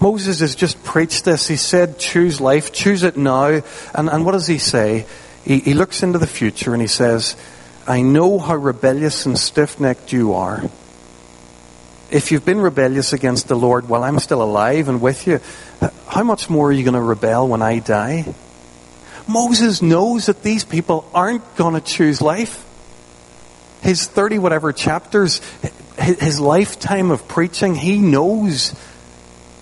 Moses 0.01 0.39
has 0.39 0.55
just 0.55 0.83
preached 0.83 1.25
this. 1.25 1.47
He 1.47 1.57
said, 1.57 1.99
choose 1.99 2.41
life, 2.41 2.71
choose 2.71 3.03
it 3.03 3.17
now. 3.17 3.61
And, 3.93 4.09
and 4.09 4.25
what 4.25 4.31
does 4.31 4.47
he 4.47 4.57
say? 4.57 5.05
He, 5.45 5.59
he 5.59 5.73
looks 5.73 6.03
into 6.03 6.19
the 6.19 6.27
future 6.27 6.73
and 6.73 6.81
he 6.81 6.87
says, 6.87 7.35
I 7.87 8.01
know 8.01 8.39
how 8.39 8.55
rebellious 8.55 9.25
and 9.25 9.37
stiff 9.37 9.79
necked 9.79 10.11
you 10.11 10.33
are 10.33 10.63
if 12.09 12.31
you've 12.31 12.45
been 12.45 12.59
rebellious 12.59 13.13
against 13.13 13.47
the 13.47 13.55
Lord 13.55 13.89
while 13.89 14.03
I'm 14.03 14.19
still 14.19 14.41
alive 14.41 14.87
and 14.87 15.01
with 15.01 15.27
you, 15.27 15.39
how 16.07 16.23
much 16.23 16.49
more 16.49 16.69
are 16.69 16.71
you 16.71 16.83
going 16.83 16.93
to 16.93 17.01
rebel 17.01 17.47
when 17.47 17.61
I 17.61 17.79
die? 17.79 18.33
Moses 19.27 19.81
knows 19.81 20.27
that 20.27 20.41
these 20.41 20.63
people 20.63 21.09
aren't 21.13 21.55
going 21.55 21.73
to 21.73 21.81
choose 21.81 22.21
life. 22.21 22.63
His 23.81 24.07
30 24.07 24.39
whatever 24.39 24.71
chapters, 24.71 25.41
his 25.97 26.39
lifetime 26.39 27.11
of 27.11 27.27
preaching, 27.27 27.75
he 27.75 27.97
knows 27.97 28.73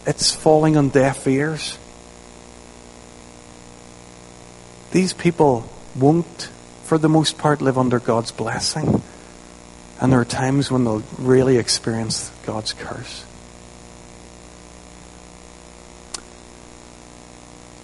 it's 0.06 0.36
falling 0.36 0.78
on 0.78 0.90
deaf 0.90 1.28
ears. 1.28 1.78
These 4.92 5.14
people 5.14 5.68
won't, 5.96 6.50
for 6.84 6.98
the 6.98 7.10
most 7.10 7.38
part, 7.38 7.62
live 7.62 7.78
under 7.78 8.00
God's 8.00 8.32
blessing. 8.32 9.02
And 10.02 10.12
there 10.12 10.20
are 10.20 10.26
times 10.26 10.70
when 10.70 10.84
they'll 10.84 11.04
really 11.18 11.58
experience 11.58 12.32
God's 12.46 12.74
curse. 12.74 13.26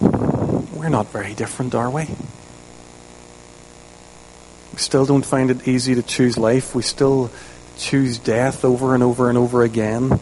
We're 0.00 0.90
not 0.90 1.08
very 1.08 1.34
different, 1.34 1.74
are 1.74 1.90
we? 1.90 2.04
We 4.72 4.78
still 4.78 5.06
don't 5.06 5.24
find 5.24 5.50
it 5.50 5.66
easy 5.66 5.94
to 5.94 6.02
choose 6.02 6.36
life. 6.36 6.74
We 6.74 6.82
still 6.82 7.30
choose 7.78 8.18
death 8.18 8.64
over 8.64 8.94
and 8.94 9.02
over 9.02 9.28
and 9.28 9.38
over 9.38 9.62
again. 9.62 10.20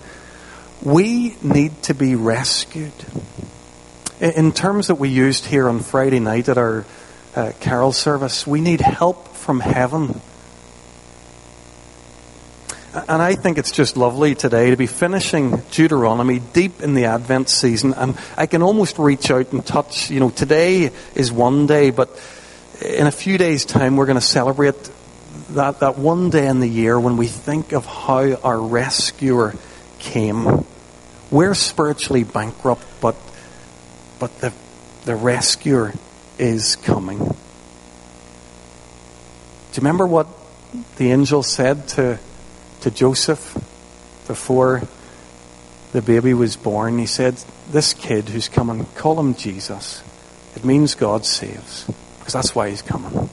We 0.83 1.37
need 1.43 1.83
to 1.85 1.95
be 1.95 2.15
rescued. 2.15 2.93
In 4.21 4.53
terms 4.53 4.89
that 4.89 4.97
we 4.97 5.09
used 5.09 5.47
here 5.47 5.69
on 5.69 5.81
Friday 5.81 6.21
night 6.21 6.49
at 6.49 6.59
our 6.59 6.85
uh, 7.35 7.53
carol 7.61 7.93
service, 7.93 8.47
we 8.47 8.61
need 8.61 8.81
help 8.81 9.35
from 9.35 9.61
heaven 9.61 10.21
and 12.93 13.23
I 13.23 13.37
think 13.37 13.59
it's 13.59 13.71
just 13.71 13.97
lovely 13.97 14.35
today 14.35 14.71
to 14.71 14.77
be 14.77 14.89
finishing 14.89 15.59
Deuteronomy 15.71 16.41
deep 16.41 16.83
in 16.83 16.95
the 16.95 17.05
Advent 17.05 17.49
season. 17.49 17.95
And 17.95 18.19
I 18.37 18.47
can 18.47 18.63
almost 18.63 18.99
reach 18.99 19.31
out 19.31 19.53
and 19.53 19.65
touch, 19.65 20.11
you 20.11 20.19
know, 20.19 20.31
today 20.31 20.91
is 21.15 21.31
one 21.31 21.69
day, 21.69 21.91
but 21.91 22.11
in 22.85 23.07
a 23.07 23.13
few 23.13 23.39
days' 23.39 23.65
time 23.65 23.97
we're 23.97 24.07
going 24.07 24.19
to 24.19 24.21
celebrate 24.21 24.91
that, 25.51 25.79
that 25.81 25.99
one 25.99 26.31
day 26.31 26.49
in 26.49 26.59
the 26.59 26.69
year 26.69 26.99
when 26.99 27.17
we 27.17 27.29
think 27.29 27.73
of 27.73 27.87
how 27.87 28.35
our 28.43 28.61
rescuer 28.61 29.55
came. 30.01 30.67
We're 31.31 31.55
spiritually 31.55 32.25
bankrupt, 32.25 32.83
but, 33.01 33.15
but 34.19 34.37
the, 34.41 34.53
the 35.05 35.15
rescuer 35.15 35.93
is 36.39 36.75
coming. 36.75 37.19
Do 37.19 37.25
you 39.75 39.77
remember 39.77 40.09
what 40.09 40.27
the 40.97 41.13
angel 41.13 41.45
said 41.45 41.87
to 41.91 42.19
to 42.83 42.91
Joseph 42.91 43.55
before 44.27 44.83
the 45.93 46.03
baby 46.03 46.35
was 46.35 46.57
born. 46.57 46.99
He 46.99 47.07
said, 47.07 47.37
This 47.71 47.95
kid 47.95 48.29
who's 48.29 48.49
coming, 48.49 48.87
call 48.95 49.19
him 49.19 49.35
Jesus. 49.35 50.03
It 50.57 50.65
means 50.65 50.95
God 50.95 51.25
saves, 51.25 51.85
because 52.19 52.33
that's 52.33 52.55
why 52.55 52.71
he's 52.71 52.83
coming. 52.83 53.29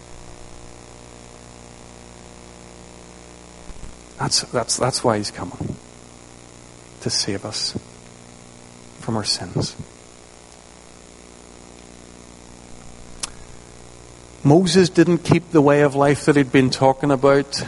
That's, 4.20 4.42
that's, 4.44 4.78
that's 4.78 5.04
why 5.04 5.18
he's 5.18 5.32
coming. 5.32 5.76
To 7.02 7.10
save 7.10 7.46
us 7.46 7.78
from 9.00 9.16
our 9.16 9.24
sins. 9.24 9.76
Moses 14.44 14.90
didn't 14.90 15.20
keep 15.20 15.52
the 15.52 15.62
way 15.62 15.82
of 15.82 15.94
life 15.96 16.26
that 16.26 16.36
he'd 16.36 16.52
been 16.52 16.70
talking 16.70 17.12
about. 17.12 17.64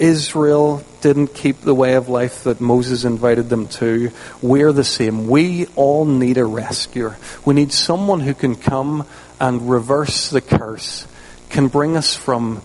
Israel 0.00 0.82
didn't 1.02 1.34
keep 1.34 1.60
the 1.60 1.74
way 1.74 1.94
of 1.94 2.08
life 2.08 2.44
that 2.44 2.60
Moses 2.60 3.04
invited 3.04 3.50
them 3.50 3.68
to. 3.68 4.10
We're 4.40 4.72
the 4.72 4.82
same. 4.82 5.28
We 5.28 5.66
all 5.76 6.06
need 6.06 6.38
a 6.38 6.44
rescuer. 6.44 7.18
We 7.44 7.54
need 7.54 7.70
someone 7.70 8.20
who 8.20 8.32
can 8.32 8.56
come 8.56 9.06
and 9.38 9.68
reverse 9.68 10.30
the 10.30 10.40
curse, 10.40 11.06
can 11.50 11.68
bring 11.68 11.98
us 11.98 12.16
from, 12.16 12.62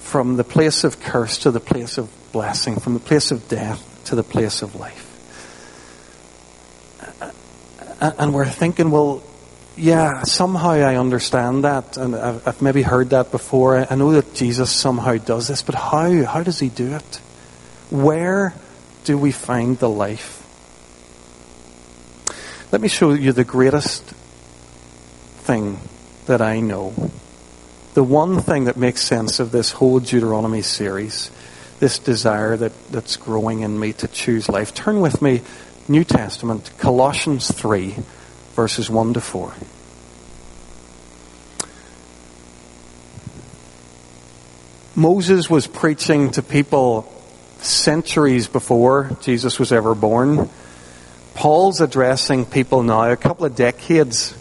from 0.00 0.36
the 0.36 0.44
place 0.44 0.82
of 0.82 1.00
curse 1.00 1.38
to 1.38 1.52
the 1.52 1.60
place 1.60 1.98
of 1.98 2.10
blessing, 2.32 2.80
from 2.80 2.94
the 2.94 3.00
place 3.00 3.30
of 3.30 3.48
death 3.48 3.82
to 4.06 4.16
the 4.16 4.24
place 4.24 4.60
of 4.60 4.74
life. 4.74 5.04
And 8.00 8.34
we're 8.34 8.44
thinking, 8.44 8.90
well, 8.90 9.22
yeah, 9.76 10.22
somehow 10.22 10.70
I 10.70 10.96
understand 10.96 11.64
that, 11.64 11.98
and 11.98 12.16
I've, 12.16 12.48
I've, 12.48 12.62
maybe 12.62 12.80
heard 12.80 13.10
that 13.10 13.30
before. 13.30 13.86
I 13.90 13.94
know 13.94 14.12
that 14.12 14.34
Jesus 14.34 14.70
somehow 14.70 15.16
does 15.16 15.48
this, 15.48 15.62
but 15.62 15.74
how? 15.74 16.24
How 16.24 16.42
does 16.42 16.58
he 16.58 16.70
do 16.70 16.94
it? 16.94 17.16
Where 17.90 18.54
do 19.04 19.18
we 19.18 19.32
find 19.32 19.78
the 19.78 19.88
life? 19.88 20.42
Let 22.72 22.80
me 22.80 22.88
show 22.88 23.12
you 23.12 23.32
the 23.32 23.44
greatest 23.44 24.02
thing 25.44 25.78
that 26.24 26.40
I 26.40 26.60
know. 26.60 26.94
The 27.92 28.02
one 28.02 28.40
thing 28.40 28.64
that 28.64 28.76
makes 28.76 29.02
sense 29.02 29.40
of 29.40 29.52
this 29.52 29.72
whole 29.72 30.00
Deuteronomy 30.00 30.62
series, 30.62 31.30
this 31.80 31.98
desire 31.98 32.56
that, 32.56 32.72
that's 32.88 33.16
growing 33.16 33.60
in 33.60 33.78
me 33.78 33.92
to 33.94 34.08
choose 34.08 34.48
life. 34.48 34.74
Turn 34.74 35.00
with 35.00 35.20
me, 35.20 35.42
New 35.86 36.02
Testament, 36.02 36.72
Colossians 36.78 37.50
3 37.50 37.94
verses 38.56 38.88
1 38.88 39.14
to 39.14 39.20
4. 39.20 39.52
Moses 44.96 45.50
was 45.50 45.66
preaching 45.66 46.30
to 46.30 46.42
people 46.42 47.12
centuries 47.58 48.48
before 48.48 49.10
Jesus 49.20 49.58
was 49.58 49.72
ever 49.72 49.94
born. 49.94 50.48
Paul's 51.34 51.82
addressing 51.82 52.46
people 52.46 52.82
now, 52.82 53.10
a 53.10 53.16
couple 53.16 53.44
of 53.44 53.54
decades 53.54 54.34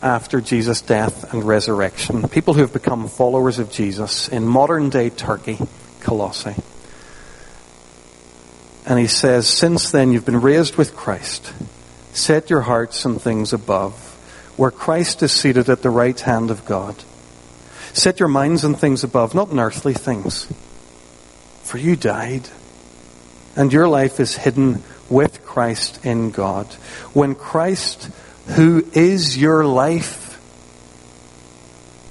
after 0.00 0.40
Jesus' 0.40 0.80
death 0.80 1.32
and 1.32 1.42
resurrection. 1.42 2.28
People 2.28 2.54
who 2.54 2.60
have 2.60 2.72
become 2.72 3.08
followers 3.08 3.58
of 3.58 3.72
Jesus 3.72 4.28
in 4.28 4.46
modern 4.46 4.90
day 4.90 5.10
Turkey, 5.10 5.58
Colossae. 5.98 6.54
And 8.86 9.00
he 9.00 9.08
says, 9.08 9.48
Since 9.48 9.90
then 9.90 10.12
you've 10.12 10.24
been 10.24 10.40
raised 10.40 10.76
with 10.76 10.94
Christ. 10.94 11.52
Set 12.16 12.48
your 12.48 12.62
hearts 12.62 13.04
on 13.04 13.18
things 13.18 13.52
above, 13.52 13.92
where 14.56 14.70
Christ 14.70 15.22
is 15.22 15.32
seated 15.32 15.68
at 15.68 15.82
the 15.82 15.90
right 15.90 16.18
hand 16.18 16.50
of 16.50 16.64
God. 16.64 16.96
Set 17.92 18.20
your 18.20 18.30
minds 18.30 18.64
on 18.64 18.74
things 18.74 19.04
above, 19.04 19.34
not 19.34 19.50
on 19.50 19.60
earthly 19.60 19.92
things. 19.92 20.46
For 21.62 21.76
you 21.76 21.94
died, 21.94 22.48
and 23.54 23.70
your 23.70 23.86
life 23.86 24.18
is 24.18 24.34
hidden 24.34 24.82
with 25.10 25.44
Christ 25.44 26.06
in 26.06 26.30
God. 26.30 26.66
When 27.12 27.34
Christ, 27.34 28.08
who 28.46 28.88
is 28.94 29.36
your 29.36 29.66
life, 29.66 30.40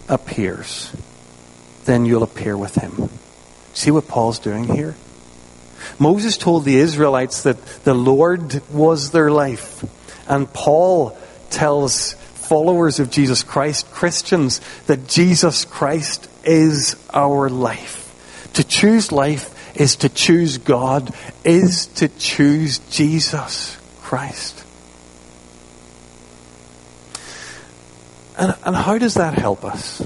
appears, 0.08 0.96
then 1.86 2.06
you'll 2.06 2.22
appear 2.22 2.56
with 2.56 2.76
him. 2.76 3.10
See 3.74 3.90
what 3.90 4.08
Paul's 4.08 4.38
doing 4.38 4.66
here? 4.66 4.96
Moses 6.00 6.38
told 6.38 6.66
the 6.66 6.78
Israelites 6.78 7.44
that 7.44 7.64
the 7.84 7.94
Lord 7.94 8.62
was 8.70 9.12
their 9.12 9.32
life. 9.32 9.84
And 10.28 10.52
Paul 10.52 11.18
tells 11.50 12.14
followers 12.14 13.00
of 13.00 13.12
Jesus 13.12 13.44
Christ, 13.44 13.90
Christians, 13.92 14.62
that 14.88 15.08
Jesus 15.08 15.66
Christ 15.66 16.30
is 16.44 16.96
our 17.14 17.50
life. 17.50 18.02
To 18.54 18.64
choose 18.64 19.12
life 19.12 19.52
is 19.76 19.98
to 19.98 20.10
choose 20.10 20.58
God, 20.58 21.14
is 21.44 21.88
to 21.88 22.08
choose 22.08 22.80
Jesus 22.90 23.78
Christ. 24.02 24.64
And, 28.38 28.56
and 28.66 28.76
how 28.76 28.98
does 28.98 29.16
that 29.16 29.34
help 29.34 29.64
us? 29.64 30.02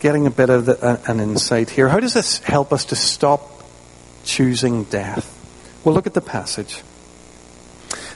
Getting 0.00 0.26
a 0.26 0.30
bit 0.30 0.50
of 0.50 0.66
the, 0.66 1.00
an 1.10 1.20
insight 1.20 1.70
here. 1.70 1.88
How 1.88 2.00
does 2.00 2.14
this 2.14 2.38
help 2.38 2.72
us 2.72 2.86
to 2.86 2.96
stop 2.96 3.55
choosing 4.26 4.84
death? 4.84 5.32
Well, 5.84 5.94
look 5.94 6.06
at 6.06 6.14
the 6.14 6.20
passage. 6.20 6.82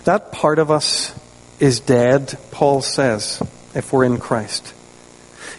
That 0.05 0.33
part 0.33 0.59
of 0.59 0.71
us 0.71 1.19
is 1.61 1.81
dead, 1.81 2.37
Paul 2.51 2.83
says, 2.83 3.43
if 3.75 3.93
we're 3.93 4.05
in 4.05 4.19
Christ. 4.19 4.75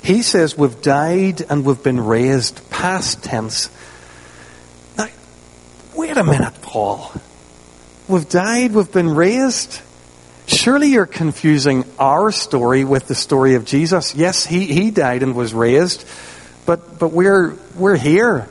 He 0.04 0.24
says 0.24 0.58
we've 0.58 0.82
died 0.82 1.42
and 1.50 1.64
we've 1.64 1.82
been 1.82 2.00
raised, 2.00 2.70
past 2.70 3.24
tense. 3.24 3.70
Now, 4.98 5.08
wait 5.96 6.18
a 6.18 6.24
minute, 6.24 6.62
Paul. 6.62 7.12
We've 8.08 8.28
died, 8.28 8.74
we've 8.74 8.92
been 8.92 9.14
raised. 9.14 9.80
Surely 10.48 10.88
you're 10.88 11.06
confusing 11.06 11.86
our 11.98 12.32
story 12.32 12.84
with 12.84 13.08
the 13.08 13.16
story 13.16 13.56
of 13.56 13.64
Jesus. 13.64 14.16
Yes, 14.16 14.46
he, 14.46 14.66
he 14.66 14.92
died 14.92 15.24
and 15.24 15.36
was 15.36 15.54
raised, 15.54 16.06
but, 16.66 17.00
but 17.00 17.10
we're, 17.10 17.56
we're 17.76 17.96
here. 17.96 18.50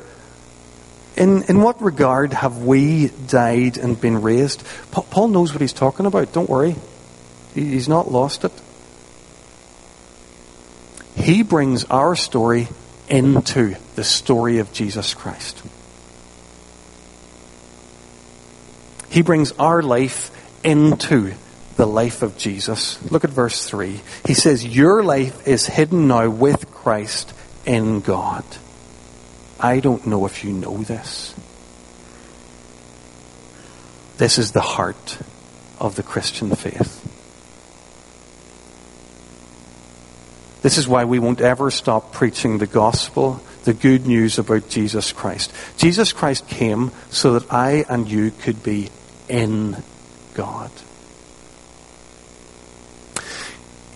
In, 1.20 1.42
in 1.42 1.60
what 1.60 1.82
regard 1.82 2.32
have 2.32 2.62
we 2.64 3.08
died 3.08 3.76
and 3.76 4.00
been 4.00 4.22
raised? 4.22 4.64
Paul 4.90 5.28
knows 5.28 5.52
what 5.52 5.60
he's 5.60 5.74
talking 5.74 6.06
about. 6.06 6.32
Don't 6.32 6.48
worry. 6.48 6.74
He's 7.54 7.90
not 7.90 8.10
lost 8.10 8.44
it. 8.44 8.52
He 11.16 11.42
brings 11.42 11.84
our 11.84 12.16
story 12.16 12.68
into 13.06 13.76
the 13.96 14.02
story 14.02 14.60
of 14.60 14.72
Jesus 14.72 15.12
Christ. 15.12 15.62
He 19.10 19.20
brings 19.20 19.52
our 19.58 19.82
life 19.82 20.30
into 20.64 21.34
the 21.76 21.86
life 21.86 22.22
of 22.22 22.38
Jesus. 22.38 22.98
Look 23.12 23.24
at 23.24 23.30
verse 23.30 23.68
3. 23.68 24.00
He 24.24 24.32
says, 24.32 24.64
Your 24.64 25.02
life 25.02 25.46
is 25.46 25.66
hidden 25.66 26.08
now 26.08 26.30
with 26.30 26.70
Christ 26.70 27.34
in 27.66 28.00
God. 28.00 28.44
I 29.62 29.80
don't 29.80 30.06
know 30.06 30.24
if 30.24 30.42
you 30.42 30.52
know 30.52 30.78
this. 30.78 31.34
This 34.16 34.38
is 34.38 34.52
the 34.52 34.60
heart 34.60 35.18
of 35.78 35.96
the 35.96 36.02
Christian 36.02 36.54
faith. 36.54 37.06
This 40.62 40.76
is 40.76 40.88
why 40.88 41.04
we 41.04 41.18
won't 41.18 41.40
ever 41.40 41.70
stop 41.70 42.12
preaching 42.12 42.58
the 42.58 42.66
gospel, 42.66 43.40
the 43.64 43.72
good 43.72 44.06
news 44.06 44.38
about 44.38 44.68
Jesus 44.68 45.12
Christ. 45.12 45.52
Jesus 45.78 46.12
Christ 46.12 46.46
came 46.48 46.90
so 47.10 47.38
that 47.38 47.52
I 47.52 47.84
and 47.88 48.10
you 48.10 48.30
could 48.30 48.62
be 48.62 48.90
in 49.28 49.82
God. 50.34 50.70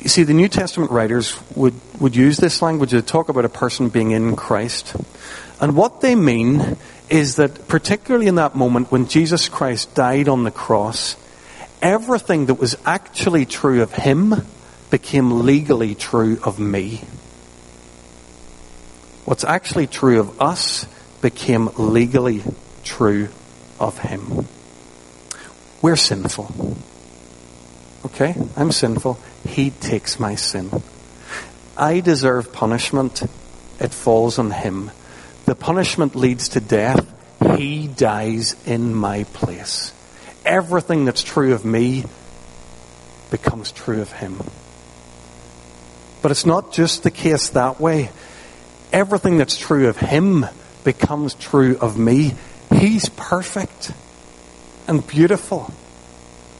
You 0.04 0.10
see, 0.10 0.22
the 0.22 0.34
New 0.34 0.48
Testament 0.48 0.90
writers 0.90 1.34
would, 1.56 1.72
would 1.98 2.14
use 2.14 2.36
this 2.36 2.60
language 2.60 2.90
to 2.90 3.00
talk 3.00 3.30
about 3.30 3.46
a 3.46 3.48
person 3.48 3.88
being 3.88 4.10
in 4.10 4.36
Christ. 4.36 4.94
And 5.62 5.74
what 5.74 6.02
they 6.02 6.14
mean 6.14 6.76
is 7.08 7.36
that, 7.36 7.68
particularly 7.68 8.26
in 8.26 8.34
that 8.34 8.54
moment 8.54 8.92
when 8.92 9.08
Jesus 9.08 9.48
Christ 9.48 9.94
died 9.94 10.28
on 10.28 10.44
the 10.44 10.50
cross, 10.50 11.16
everything 11.80 12.46
that 12.46 12.56
was 12.56 12.76
actually 12.84 13.46
true 13.46 13.80
of 13.80 13.94
him 13.94 14.34
became 14.90 15.40
legally 15.40 15.94
true 15.94 16.38
of 16.44 16.58
me. 16.58 17.02
What's 19.24 19.44
actually 19.44 19.86
true 19.86 20.20
of 20.20 20.38
us 20.38 20.86
became 21.22 21.70
legally 21.78 22.42
true 22.82 23.30
of 23.80 23.96
him. 24.00 24.46
We're 25.80 25.96
sinful. 25.96 26.76
Okay? 28.04 28.34
I'm 28.54 28.70
sinful. 28.70 29.18
He 29.46 29.70
takes 29.70 30.18
my 30.18 30.34
sin. 30.34 30.70
I 31.76 32.00
deserve 32.00 32.52
punishment. 32.52 33.22
It 33.80 33.92
falls 33.92 34.38
on 34.38 34.50
him. 34.50 34.90
The 35.44 35.54
punishment 35.54 36.14
leads 36.14 36.50
to 36.50 36.60
death. 36.60 37.06
He 37.56 37.88
dies 37.88 38.56
in 38.66 38.94
my 38.94 39.24
place. 39.24 39.92
Everything 40.44 41.04
that's 41.04 41.22
true 41.22 41.52
of 41.52 41.64
me 41.64 42.04
becomes 43.30 43.72
true 43.72 44.00
of 44.00 44.12
him. 44.12 44.42
But 46.22 46.30
it's 46.30 46.46
not 46.46 46.72
just 46.72 47.02
the 47.02 47.10
case 47.10 47.50
that 47.50 47.80
way. 47.80 48.10
Everything 48.92 49.36
that's 49.38 49.58
true 49.58 49.88
of 49.88 49.98
him 49.98 50.46
becomes 50.84 51.34
true 51.34 51.76
of 51.78 51.98
me. 51.98 52.34
He's 52.70 53.08
perfect 53.10 53.92
and 54.86 55.06
beautiful. 55.06 55.72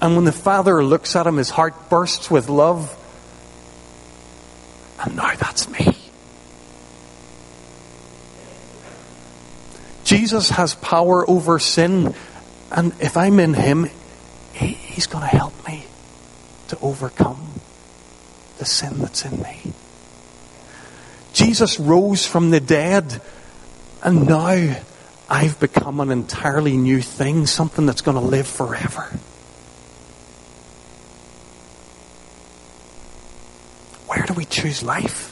And 0.05 0.17
when 0.17 0.27
the 0.27 0.33
Father 0.33 0.85
looks 0.85 1.17
at 1.17 1.27
him, 1.27 1.39
his 1.39 1.49
heart 1.49 1.89
bursts 1.89 2.31
with 2.31 2.51
love. 2.51 2.95
And 5.03 5.17
now 5.17 5.35
that's 5.35 5.67
me. 5.67 5.97
Jesus 10.05 10.51
has 10.51 10.75
power 10.75 11.29
over 11.29 11.59
sin. 11.59 12.15
And 12.71 12.93
if 13.01 13.17
I'm 13.17 13.41
in 13.41 13.55
him, 13.55 13.89
he, 14.53 14.67
he's 14.67 15.07
going 15.07 15.23
to 15.23 15.35
help 15.35 15.55
me 15.67 15.87
to 16.69 16.79
overcome 16.83 17.63
the 18.59 18.67
sin 18.67 18.99
that's 18.99 19.25
in 19.25 19.41
me. 19.41 19.73
Jesus 21.33 21.81
rose 21.81 22.27
from 22.27 22.51
the 22.51 22.61
dead, 22.61 23.23
and 24.03 24.29
now 24.29 24.77
I've 25.31 25.59
become 25.59 26.01
an 26.01 26.11
entirely 26.11 26.77
new 26.77 27.01
thing, 27.01 27.47
something 27.47 27.87
that's 27.87 28.03
going 28.03 28.19
to 28.19 28.23
live 28.23 28.47
forever. 28.47 29.09
Where 34.15 34.27
do 34.27 34.34
choose 34.45 34.83
life? 34.83 35.31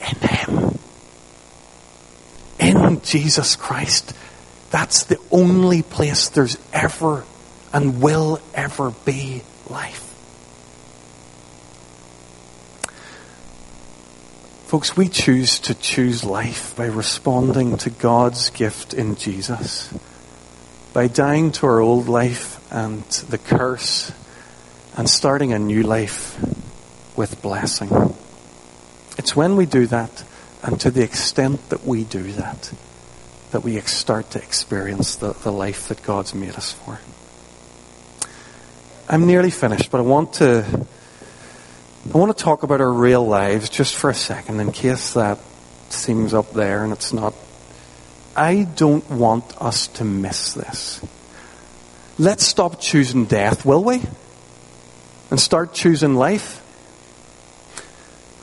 In 0.00 0.28
Him. 0.28 0.78
In 2.58 3.00
Jesus 3.02 3.56
Christ. 3.56 4.14
That's 4.70 5.04
the 5.04 5.18
only 5.30 5.82
place 5.82 6.28
there's 6.30 6.56
ever 6.72 7.24
and 7.72 8.00
will 8.00 8.40
ever 8.54 8.90
be 9.04 9.42
life. 9.68 10.08
Folks, 14.66 14.96
we 14.96 15.08
choose 15.08 15.60
to 15.60 15.74
choose 15.74 16.24
life 16.24 16.74
by 16.76 16.86
responding 16.86 17.76
to 17.76 17.90
God's 17.90 18.48
gift 18.48 18.94
in 18.94 19.16
Jesus, 19.16 19.92
by 20.94 21.08
dying 21.08 21.52
to 21.52 21.66
our 21.66 21.80
old 21.80 22.08
life 22.08 22.58
and 22.72 23.02
the 23.28 23.36
curse, 23.36 24.12
and 24.96 25.10
starting 25.10 25.52
a 25.52 25.58
new 25.58 25.82
life 25.82 26.38
with 27.16 27.40
blessing. 27.42 28.14
It's 29.18 29.36
when 29.36 29.56
we 29.56 29.66
do 29.66 29.86
that, 29.86 30.24
and 30.62 30.80
to 30.80 30.90
the 30.90 31.02
extent 31.02 31.68
that 31.70 31.84
we 31.84 32.04
do 32.04 32.32
that, 32.32 32.72
that 33.50 33.62
we 33.62 33.78
start 33.80 34.30
to 34.30 34.42
experience 34.42 35.16
the, 35.16 35.32
the 35.32 35.52
life 35.52 35.88
that 35.88 36.02
God's 36.02 36.34
made 36.34 36.54
us 36.54 36.72
for. 36.72 36.98
I'm 39.08 39.26
nearly 39.26 39.50
finished, 39.50 39.90
but 39.90 39.98
I 39.98 40.02
want 40.02 40.34
to 40.34 40.86
I 42.12 42.18
want 42.18 42.36
to 42.36 42.44
talk 42.44 42.62
about 42.62 42.80
our 42.80 42.92
real 42.92 43.24
lives 43.24 43.68
just 43.68 43.94
for 43.94 44.10
a 44.10 44.14
second 44.14 44.58
in 44.58 44.72
case 44.72 45.14
that 45.14 45.38
seems 45.88 46.34
up 46.34 46.52
there 46.52 46.82
and 46.82 46.92
it's 46.92 47.12
not. 47.12 47.34
I 48.34 48.64
don't 48.64 49.08
want 49.10 49.60
us 49.60 49.86
to 49.88 50.04
miss 50.04 50.54
this. 50.54 51.00
Let's 52.18 52.44
stop 52.44 52.80
choosing 52.80 53.26
death, 53.26 53.64
will 53.64 53.84
we? 53.84 54.02
And 55.30 55.38
start 55.38 55.74
choosing 55.74 56.14
life. 56.14 56.61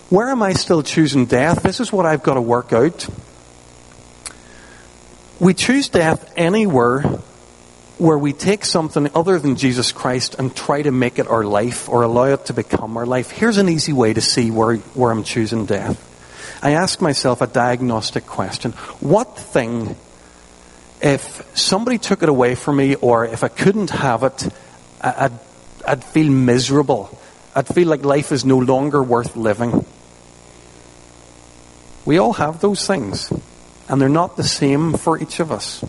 Where 0.09 0.29
am 0.29 0.41
I 0.41 0.53
still 0.53 0.81
choosing 0.81 1.27
death? 1.27 1.61
This 1.61 1.79
is 1.79 1.93
what 1.93 2.07
I've 2.07 2.23
got 2.23 2.33
to 2.33 2.41
work 2.41 2.73
out. 2.73 3.07
We 5.39 5.53
choose 5.53 5.87
death 5.87 6.33
anywhere 6.35 7.01
where 7.99 8.17
we 8.17 8.33
take 8.33 8.65
something 8.65 9.07
other 9.13 9.37
than 9.37 9.55
Jesus 9.55 9.91
Christ 9.91 10.35
and 10.39 10.55
try 10.55 10.81
to 10.81 10.91
make 10.91 11.19
it 11.19 11.27
our 11.27 11.43
life 11.43 11.87
or 11.87 12.01
allow 12.01 12.25
it 12.33 12.45
to 12.45 12.53
become 12.53 12.97
our 12.97 13.05
life. 13.05 13.29
Here's 13.29 13.57
an 13.57 13.69
easy 13.69 13.93
way 13.93 14.13
to 14.13 14.21
see 14.21 14.49
where, 14.49 14.77
where 14.77 15.11
I'm 15.11 15.23
choosing 15.23 15.65
death. 15.65 16.07
I 16.63 16.71
ask 16.71 17.01
myself 17.01 17.41
a 17.41 17.47
diagnostic 17.47 18.25
question. 18.25 18.71
What 19.01 19.37
thing, 19.37 19.95
if 21.01 21.47
somebody 21.55 21.99
took 21.99 22.23
it 22.23 22.29
away 22.29 22.55
from 22.55 22.77
me 22.77 22.95
or 22.95 23.25
if 23.25 23.43
I 23.43 23.47
couldn't 23.47 23.91
have 23.91 24.23
it, 24.23 24.49
I'd, 25.01 25.37
I'd 25.87 26.03
feel 26.03 26.31
miserable. 26.31 27.15
I'd 27.53 27.67
feel 27.67 27.87
like 27.87 28.03
life 28.03 28.31
is 28.31 28.43
no 28.43 28.57
longer 28.57 29.03
worth 29.03 29.35
living. 29.35 29.85
We 32.09 32.17
all 32.17 32.33
have 32.33 32.59
those 32.59 32.87
things, 32.87 33.31
and 33.87 34.01
they're 34.01 34.09
not 34.09 34.35
the 34.35 34.43
same 34.43 34.93
for 34.93 35.21
each 35.21 35.39
of 35.39 35.51
us. 35.51 35.85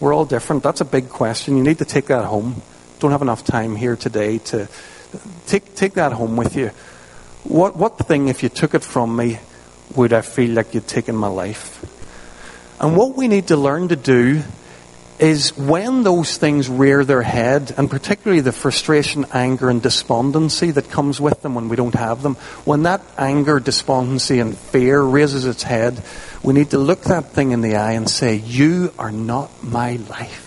We're 0.00 0.14
all 0.14 0.24
different. 0.24 0.62
That's 0.62 0.80
a 0.80 0.84
big 0.86 1.10
question. 1.10 1.58
You 1.58 1.62
need 1.62 1.76
to 1.80 1.84
take 1.84 2.06
that 2.06 2.24
home. 2.24 2.62
Don't 3.00 3.10
have 3.10 3.20
enough 3.20 3.44
time 3.44 3.76
here 3.76 3.96
today 3.96 4.38
to 4.38 4.66
take 5.46 5.74
take 5.74 5.92
that 6.00 6.12
home 6.12 6.38
with 6.38 6.56
you. 6.56 6.68
What 7.44 7.76
what 7.76 7.98
thing, 7.98 8.28
if 8.28 8.42
you 8.42 8.48
took 8.48 8.72
it 8.72 8.82
from 8.82 9.14
me, 9.14 9.40
would 9.94 10.14
I 10.14 10.22
feel 10.22 10.52
like 10.52 10.72
you'd 10.72 10.88
taken 10.88 11.16
my 11.16 11.28
life? 11.28 11.84
And 12.80 12.96
what 12.96 13.14
we 13.14 13.28
need 13.28 13.48
to 13.48 13.58
learn 13.58 13.88
to 13.88 13.96
do 13.96 14.42
is 15.20 15.54
when 15.56 16.02
those 16.02 16.38
things 16.38 16.68
rear 16.68 17.04
their 17.04 17.22
head, 17.22 17.74
and 17.76 17.90
particularly 17.90 18.40
the 18.40 18.52
frustration, 18.52 19.26
anger, 19.32 19.68
and 19.68 19.82
despondency 19.82 20.70
that 20.70 20.90
comes 20.90 21.20
with 21.20 21.42
them 21.42 21.54
when 21.54 21.68
we 21.68 21.76
don't 21.76 21.94
have 21.94 22.22
them, 22.22 22.36
when 22.64 22.84
that 22.84 23.02
anger, 23.18 23.60
despondency, 23.60 24.40
and 24.40 24.56
fear 24.56 25.00
raises 25.00 25.44
its 25.44 25.62
head, 25.62 26.02
we 26.42 26.54
need 26.54 26.70
to 26.70 26.78
look 26.78 27.02
that 27.02 27.32
thing 27.32 27.52
in 27.52 27.60
the 27.60 27.76
eye 27.76 27.92
and 27.92 28.08
say, 28.08 28.36
You 28.36 28.94
are 28.98 29.12
not 29.12 29.62
my 29.62 29.96
life. 30.08 30.46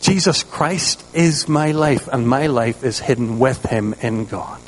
Jesus 0.00 0.42
Christ 0.42 1.04
is 1.14 1.48
my 1.48 1.72
life, 1.72 2.08
and 2.08 2.26
my 2.26 2.46
life 2.46 2.82
is 2.82 2.98
hidden 2.98 3.38
with 3.38 3.62
Him 3.66 3.94
in 4.00 4.24
God. 4.24 4.60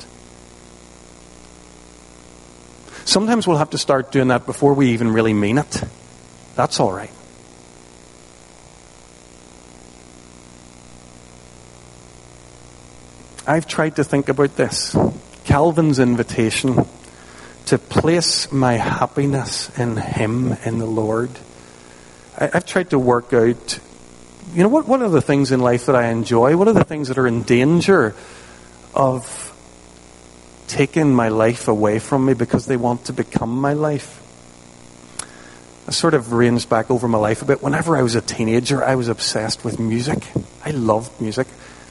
Sometimes 3.05 3.47
we'll 3.47 3.57
have 3.57 3.71
to 3.71 3.79
start 3.79 4.11
doing 4.11 4.27
that 4.27 4.45
before 4.45 4.75
we 4.75 4.91
even 4.91 5.11
really 5.11 5.33
mean 5.33 5.57
it. 5.57 5.83
That's 6.55 6.79
all 6.79 6.91
right. 6.91 7.09
I've 13.49 13.65
tried 13.65 13.95
to 13.95 14.03
think 14.03 14.29
about 14.29 14.55
this. 14.57 14.95
Calvin's 15.43 15.97
invitation 15.97 16.85
to 17.65 17.79
place 17.79 18.51
my 18.51 18.73
happiness 18.73 19.75
in 19.75 19.97
Him, 19.97 20.53
in 20.65 20.77
the 20.77 20.85
Lord. 20.85 21.31
I, 22.37 22.51
have 22.53 22.67
tried 22.67 22.91
to 22.91 22.99
work 22.99 23.33
out, 23.33 23.79
you 24.53 24.61
know, 24.61 24.69
what, 24.69 24.87
what 24.87 25.01
are 25.01 25.09
the 25.09 25.23
things 25.23 25.51
in 25.51 25.61
life 25.61 25.87
that 25.87 25.95
I 25.95 26.09
enjoy? 26.09 26.57
What 26.57 26.67
are 26.67 26.73
the 26.73 26.83
things 26.83 27.07
that 27.07 27.17
are 27.17 27.25
in 27.25 27.41
danger 27.41 28.13
of 28.93 29.25
taking 30.67 31.11
my 31.11 31.29
life 31.29 31.67
away 31.67 31.97
from 31.97 32.27
me 32.27 32.35
because 32.35 32.67
they 32.67 32.77
want 32.77 33.05
to 33.05 33.13
become 33.13 33.59
my 33.59 33.73
life? 33.73 34.21
I 35.87 35.91
sort 35.91 36.13
of 36.13 36.33
ranged 36.33 36.69
back 36.69 36.91
over 36.91 37.07
my 37.07 37.17
life 37.17 37.41
a 37.41 37.45
bit. 37.45 37.63
Whenever 37.63 37.97
I 37.97 38.03
was 38.03 38.13
a 38.13 38.21
teenager, 38.21 38.83
I 38.83 38.93
was 38.93 39.07
obsessed 39.07 39.65
with 39.65 39.79
music. 39.79 40.23
I 40.63 40.69
loved 40.69 41.19
music 41.19 41.47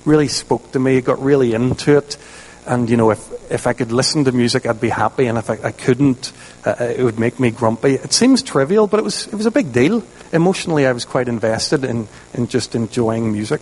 really 0.08 0.28
spoke 0.28 0.72
to 0.72 0.78
me, 0.78 1.00
got 1.00 1.22
really 1.22 1.54
into 1.54 1.98
it. 1.98 2.16
And, 2.66 2.90
you 2.90 2.96
know, 2.96 3.10
if, 3.10 3.50
if 3.50 3.66
I 3.66 3.72
could 3.72 3.92
listen 3.92 4.24
to 4.24 4.32
music, 4.32 4.66
I'd 4.66 4.80
be 4.80 4.88
happy. 4.88 5.26
And 5.26 5.38
if 5.38 5.48
I, 5.48 5.58
I 5.62 5.72
couldn't, 5.72 6.32
uh, 6.66 6.74
uh, 6.80 6.84
it 6.84 7.02
would 7.02 7.18
make 7.18 7.38
me 7.38 7.50
grumpy. 7.50 7.94
It 7.94 8.12
seems 8.12 8.42
trivial, 8.42 8.86
but 8.86 9.00
it 9.00 9.04
was, 9.04 9.26
it 9.26 9.34
was 9.34 9.46
a 9.46 9.50
big 9.50 9.72
deal. 9.72 10.02
Emotionally, 10.32 10.86
I 10.86 10.92
was 10.92 11.04
quite 11.04 11.28
invested 11.28 11.84
in, 11.84 12.08
in 12.34 12.48
just 12.48 12.74
enjoying 12.74 13.32
music. 13.32 13.60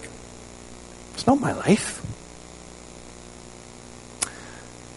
It's 1.15 1.27
not 1.27 1.41
my 1.41 1.53
life. 1.53 2.03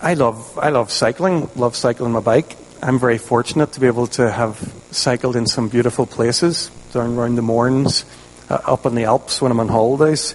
I 0.01 0.13
love, 0.13 0.57
I 0.57 0.69
love 0.69 0.91
cycling, 0.91 1.49
love 1.55 1.75
cycling 1.75 2.11
my 2.11 2.21
bike. 2.21 2.55
I'm 2.81 2.97
very 2.97 3.17
fortunate 3.17 3.73
to 3.73 3.79
be 3.79 3.87
able 3.87 4.07
to 4.07 4.31
have 4.31 4.57
cycled 4.91 5.35
in 5.35 5.45
some 5.45 5.67
beautiful 5.67 6.05
places 6.05 6.71
down 6.93 7.17
around 7.17 7.35
the 7.35 7.41
Mournes, 7.41 8.05
uh, 8.49 8.59
up 8.65 8.85
in 8.85 8.95
the 8.95 9.03
Alps 9.03 9.41
when 9.41 9.51
I'm 9.51 9.59
on 9.59 9.67
holidays 9.67 10.33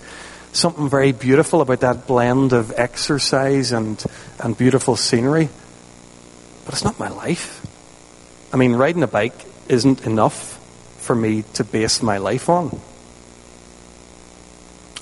something 0.57 0.89
very 0.89 1.13
beautiful 1.13 1.61
about 1.61 1.81
that 1.81 2.07
blend 2.07 2.53
of 2.53 2.73
exercise 2.77 3.73
and, 3.73 4.03
and 4.39 4.57
beautiful 4.57 4.97
scenery. 4.97 5.49
But 6.65 6.75
it's 6.75 6.85
not 6.85 6.99
my 6.99 7.09
life. 7.09 7.61
I 8.53 8.57
mean, 8.57 8.75
riding 8.75 9.03
a 9.03 9.09
bike 9.09 9.35
isn't 9.69 10.07
enough 10.07 10.61
for 10.99 11.15
me 11.15 11.43
to 11.55 11.65
base 11.65 12.03
my 12.03 12.19
life 12.19 12.49
on. 12.49 12.81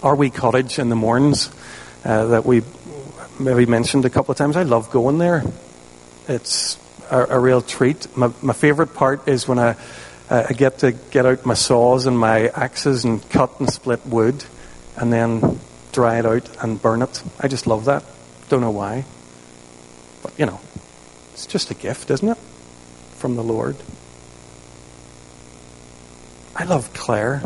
Our 0.02 0.16
wee 0.16 0.30
cottage 0.30 0.78
in 0.78 0.88
the 0.88 0.96
Mournes 0.96 1.52
uh, 2.04 2.26
that 2.26 2.44
we 2.44 2.62
maybe 3.38 3.66
mentioned 3.66 4.04
a 4.04 4.10
couple 4.10 4.32
of 4.32 4.38
times, 4.38 4.56
I 4.56 4.62
love 4.62 4.90
going 4.90 5.18
there. 5.18 5.44
It's 6.28 6.78
a, 7.10 7.36
a 7.36 7.38
real 7.38 7.62
treat. 7.62 8.16
My, 8.16 8.32
my 8.40 8.52
favourite 8.52 8.94
part 8.94 9.28
is 9.28 9.46
when 9.46 9.58
I, 9.58 9.76
uh, 10.30 10.46
I 10.48 10.52
get 10.54 10.78
to 10.78 10.92
get 10.92 11.26
out 11.26 11.46
my 11.46 11.54
saws 11.54 12.06
and 12.06 12.18
my 12.18 12.48
axes 12.48 13.04
and 13.04 13.28
cut 13.30 13.60
and 13.60 13.70
split 13.70 14.04
wood 14.06 14.44
and 14.96 15.12
then 15.12 15.60
dry 15.92 16.18
it 16.18 16.26
out 16.26 16.48
and 16.62 16.80
burn 16.80 17.02
it. 17.02 17.22
I 17.40 17.48
just 17.48 17.66
love 17.66 17.84
that. 17.86 18.04
Don't 18.48 18.60
know 18.60 18.70
why. 18.70 19.04
But, 20.22 20.38
you 20.38 20.46
know, 20.46 20.60
it's 21.32 21.46
just 21.46 21.70
a 21.70 21.74
gift, 21.74 22.10
isn't 22.10 22.28
it? 22.28 22.38
From 23.16 23.36
the 23.36 23.42
Lord. 23.42 23.76
I 26.54 26.64
love 26.64 26.92
Claire 26.92 27.42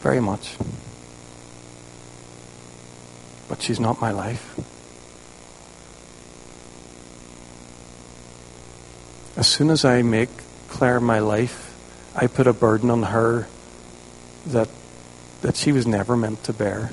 very 0.00 0.20
much. 0.20 0.56
But 3.48 3.62
she's 3.62 3.80
not 3.80 4.00
my 4.00 4.10
life. 4.10 4.54
As 9.36 9.48
soon 9.48 9.70
as 9.70 9.84
I 9.84 10.02
make 10.02 10.28
Claire 10.68 11.00
my 11.00 11.18
life, 11.18 11.74
I 12.14 12.26
put 12.26 12.46
a 12.46 12.52
burden 12.52 12.90
on 12.90 13.02
her 13.02 13.48
that 14.46 14.68
that 15.44 15.56
she 15.56 15.72
was 15.72 15.86
never 15.86 16.16
meant 16.16 16.42
to 16.42 16.54
bear. 16.54 16.90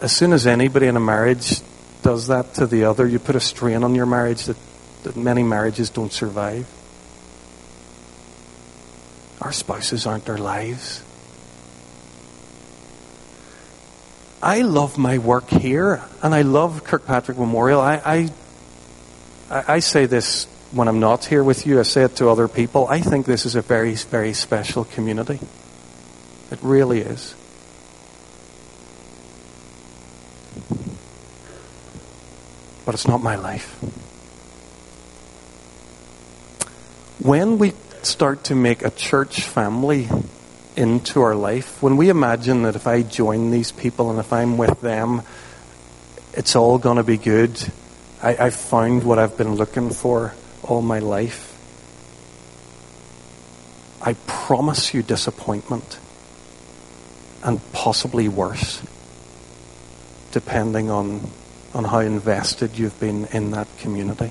As 0.00 0.14
soon 0.14 0.32
as 0.32 0.46
anybody 0.46 0.86
in 0.86 0.96
a 0.96 1.00
marriage 1.00 1.60
does 2.02 2.28
that 2.28 2.54
to 2.54 2.68
the 2.68 2.84
other, 2.84 3.04
you 3.04 3.18
put 3.18 3.34
a 3.34 3.40
strain 3.40 3.82
on 3.82 3.96
your 3.96 4.06
marriage 4.06 4.44
that, 4.44 4.56
that 5.02 5.16
many 5.16 5.42
marriages 5.42 5.90
don't 5.90 6.12
survive. 6.12 6.68
Our 9.40 9.50
spouses 9.50 10.06
aren't 10.06 10.28
our 10.28 10.38
lives. 10.38 11.02
I 14.40 14.60
love 14.62 14.98
my 14.98 15.18
work 15.18 15.50
here, 15.50 16.00
and 16.22 16.32
I 16.32 16.42
love 16.42 16.84
Kirkpatrick 16.84 17.36
Memorial. 17.36 17.80
I, 17.80 18.30
I, 19.50 19.64
I 19.74 19.78
say 19.80 20.06
this 20.06 20.44
when 20.70 20.86
I'm 20.86 21.00
not 21.00 21.24
here 21.24 21.42
with 21.42 21.66
you. 21.66 21.80
I 21.80 21.82
say 21.82 22.04
it 22.04 22.14
to 22.16 22.28
other 22.28 22.46
people. 22.46 22.86
I 22.86 23.00
think 23.00 23.26
this 23.26 23.44
is 23.46 23.56
a 23.56 23.62
very, 23.62 23.94
very 23.94 24.32
special 24.32 24.84
community. 24.84 25.40
It 26.52 26.58
really 26.60 27.00
is. 27.00 27.34
But 32.84 32.94
it's 32.94 33.08
not 33.08 33.22
my 33.22 33.36
life. 33.36 33.70
When 37.20 37.56
we 37.56 37.72
start 38.02 38.44
to 38.44 38.54
make 38.54 38.82
a 38.82 38.90
church 38.90 39.40
family 39.40 40.10
into 40.76 41.22
our 41.22 41.34
life, 41.34 41.82
when 41.82 41.96
we 41.96 42.10
imagine 42.10 42.64
that 42.64 42.76
if 42.76 42.86
I 42.86 43.00
join 43.00 43.50
these 43.50 43.72
people 43.72 44.10
and 44.10 44.18
if 44.18 44.30
I'm 44.30 44.58
with 44.58 44.78
them, 44.82 45.22
it's 46.34 46.54
all 46.54 46.76
going 46.76 46.98
to 46.98 47.02
be 47.02 47.16
good, 47.16 47.58
I, 48.22 48.36
I've 48.36 48.56
found 48.56 49.04
what 49.04 49.18
I've 49.18 49.38
been 49.38 49.54
looking 49.54 49.88
for 49.88 50.34
all 50.62 50.82
my 50.82 50.98
life. 50.98 51.48
I 54.02 54.12
promise 54.26 54.92
you 54.92 55.02
disappointment 55.02 55.98
and 57.42 57.60
possibly 57.72 58.28
worse, 58.28 58.82
depending 60.30 60.90
on, 60.90 61.30
on 61.74 61.84
how 61.84 62.00
invested 62.00 62.78
you've 62.78 62.98
been 63.00 63.26
in 63.26 63.50
that 63.52 63.68
community. 63.78 64.30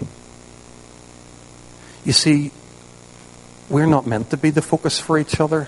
You 2.06 2.14
see, 2.14 2.52
we're 3.70 3.86
not 3.86 4.08
meant 4.08 4.30
to 4.32 4.38
be 4.38 4.50
the 4.50 4.62
focus 4.62 5.00
for 5.00 5.18
each 5.18 5.40
other. 5.40 5.68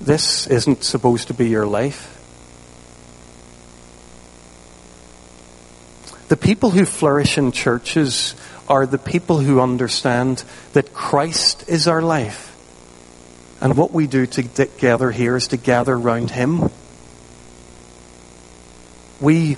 This 0.00 0.46
isn't 0.46 0.84
supposed 0.84 1.28
to 1.28 1.34
be 1.34 1.48
your 1.48 1.66
life. 1.66 2.14
The 6.28 6.36
people 6.36 6.70
who 6.70 6.84
flourish 6.84 7.38
in 7.38 7.52
churches 7.52 8.34
are 8.68 8.86
the 8.86 8.98
people 8.98 9.38
who 9.38 9.60
understand 9.60 10.44
that 10.74 10.92
Christ 10.92 11.64
is 11.68 11.88
our 11.88 12.02
life. 12.02 12.47
And 13.60 13.76
what 13.76 13.90
we 13.90 14.06
do 14.06 14.26
together 14.26 15.10
here 15.10 15.36
is 15.36 15.48
to 15.48 15.56
gather 15.56 15.98
round 15.98 16.30
Him. 16.30 16.70
We 19.20 19.56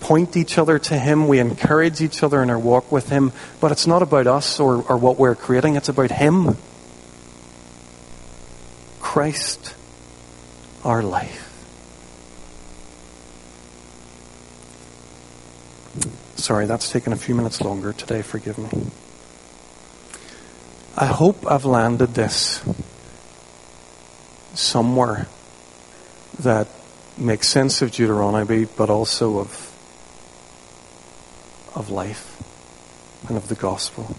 point 0.00 0.36
each 0.36 0.58
other 0.58 0.78
to 0.78 0.98
Him, 0.98 1.26
we 1.28 1.38
encourage 1.38 2.02
each 2.02 2.22
other 2.22 2.42
in 2.42 2.50
our 2.50 2.58
walk 2.58 2.92
with 2.92 3.08
Him, 3.08 3.32
but 3.60 3.72
it's 3.72 3.86
not 3.86 4.02
about 4.02 4.26
us 4.26 4.60
or, 4.60 4.82
or 4.82 4.98
what 4.98 5.18
we're 5.18 5.34
creating, 5.34 5.76
it's 5.76 5.88
about 5.88 6.10
Him. 6.10 6.58
Christ, 9.00 9.74
our 10.84 11.02
life. 11.02 11.40
Sorry, 16.36 16.66
that's 16.66 16.90
taken 16.90 17.14
a 17.14 17.16
few 17.16 17.34
minutes 17.34 17.62
longer 17.62 17.94
today, 17.94 18.20
forgive 18.20 18.58
me. 18.58 18.68
I 20.94 21.06
hope 21.06 21.50
I've 21.50 21.64
landed 21.64 22.14
this 22.14 22.62
somewhere 24.54 25.26
that 26.40 26.68
makes 27.16 27.48
sense 27.48 27.82
of 27.82 27.90
Deuteronomy, 27.92 28.64
but 28.64 28.90
also 28.90 29.38
of, 29.38 29.50
of 31.74 31.90
life 31.90 32.30
and 33.28 33.36
of 33.36 33.48
the 33.48 33.54
gospel. 33.54 34.16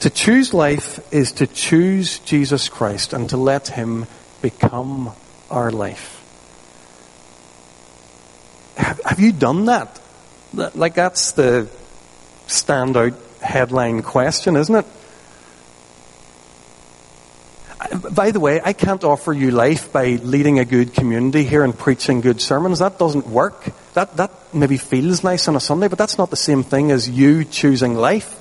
To 0.00 0.10
choose 0.10 0.54
life 0.54 1.12
is 1.12 1.32
to 1.32 1.46
choose 1.46 2.18
Jesus 2.20 2.68
Christ 2.68 3.12
and 3.12 3.28
to 3.30 3.36
let 3.36 3.68
Him 3.68 4.06
become 4.42 5.12
our 5.50 5.70
life. 5.70 6.14
Have, 8.76 9.00
have 9.04 9.20
you 9.20 9.32
done 9.32 9.66
that? 9.66 10.00
Like, 10.54 10.94
that's 10.94 11.32
the 11.32 11.68
standout 12.46 13.16
headline 13.40 14.02
question, 14.02 14.56
isn't 14.56 14.74
it? 14.74 14.86
By 18.18 18.32
the 18.32 18.40
way, 18.40 18.60
I 18.60 18.72
can't 18.72 19.04
offer 19.04 19.32
you 19.32 19.52
life 19.52 19.92
by 19.92 20.18
leading 20.24 20.58
a 20.58 20.64
good 20.64 20.92
community 20.92 21.44
here 21.44 21.62
and 21.62 21.78
preaching 21.78 22.20
good 22.20 22.40
sermons. 22.40 22.80
That 22.80 22.98
doesn't 22.98 23.28
work. 23.28 23.70
That, 23.94 24.16
that 24.16 24.32
maybe 24.52 24.76
feels 24.76 25.22
nice 25.22 25.46
on 25.46 25.54
a 25.54 25.60
Sunday, 25.60 25.86
but 25.86 25.98
that's 25.98 26.18
not 26.18 26.28
the 26.28 26.34
same 26.34 26.64
thing 26.64 26.90
as 26.90 27.08
you 27.08 27.44
choosing 27.44 27.94
life. 27.94 28.34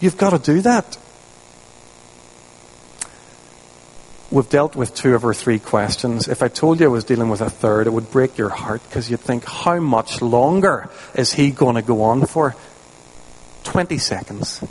You've 0.00 0.16
got 0.16 0.30
to 0.30 0.38
do 0.38 0.62
that. 0.62 0.96
We've 4.30 4.48
dealt 4.48 4.74
with 4.74 4.94
two 4.94 5.14
of 5.14 5.26
our 5.26 5.34
three 5.34 5.58
questions. 5.58 6.26
If 6.26 6.42
I 6.42 6.48
told 6.48 6.80
you 6.80 6.86
I 6.86 6.88
was 6.88 7.04
dealing 7.04 7.28
with 7.28 7.42
a 7.42 7.50
third, 7.50 7.86
it 7.86 7.90
would 7.90 8.10
break 8.10 8.38
your 8.38 8.48
heart 8.48 8.80
because 8.88 9.10
you'd 9.10 9.20
think, 9.20 9.44
how 9.44 9.80
much 9.80 10.22
longer 10.22 10.88
is 11.14 11.34
he 11.34 11.50
going 11.50 11.74
to 11.74 11.82
go 11.82 12.04
on 12.04 12.24
for? 12.24 12.56
20 13.64 13.98
seconds. 13.98 14.64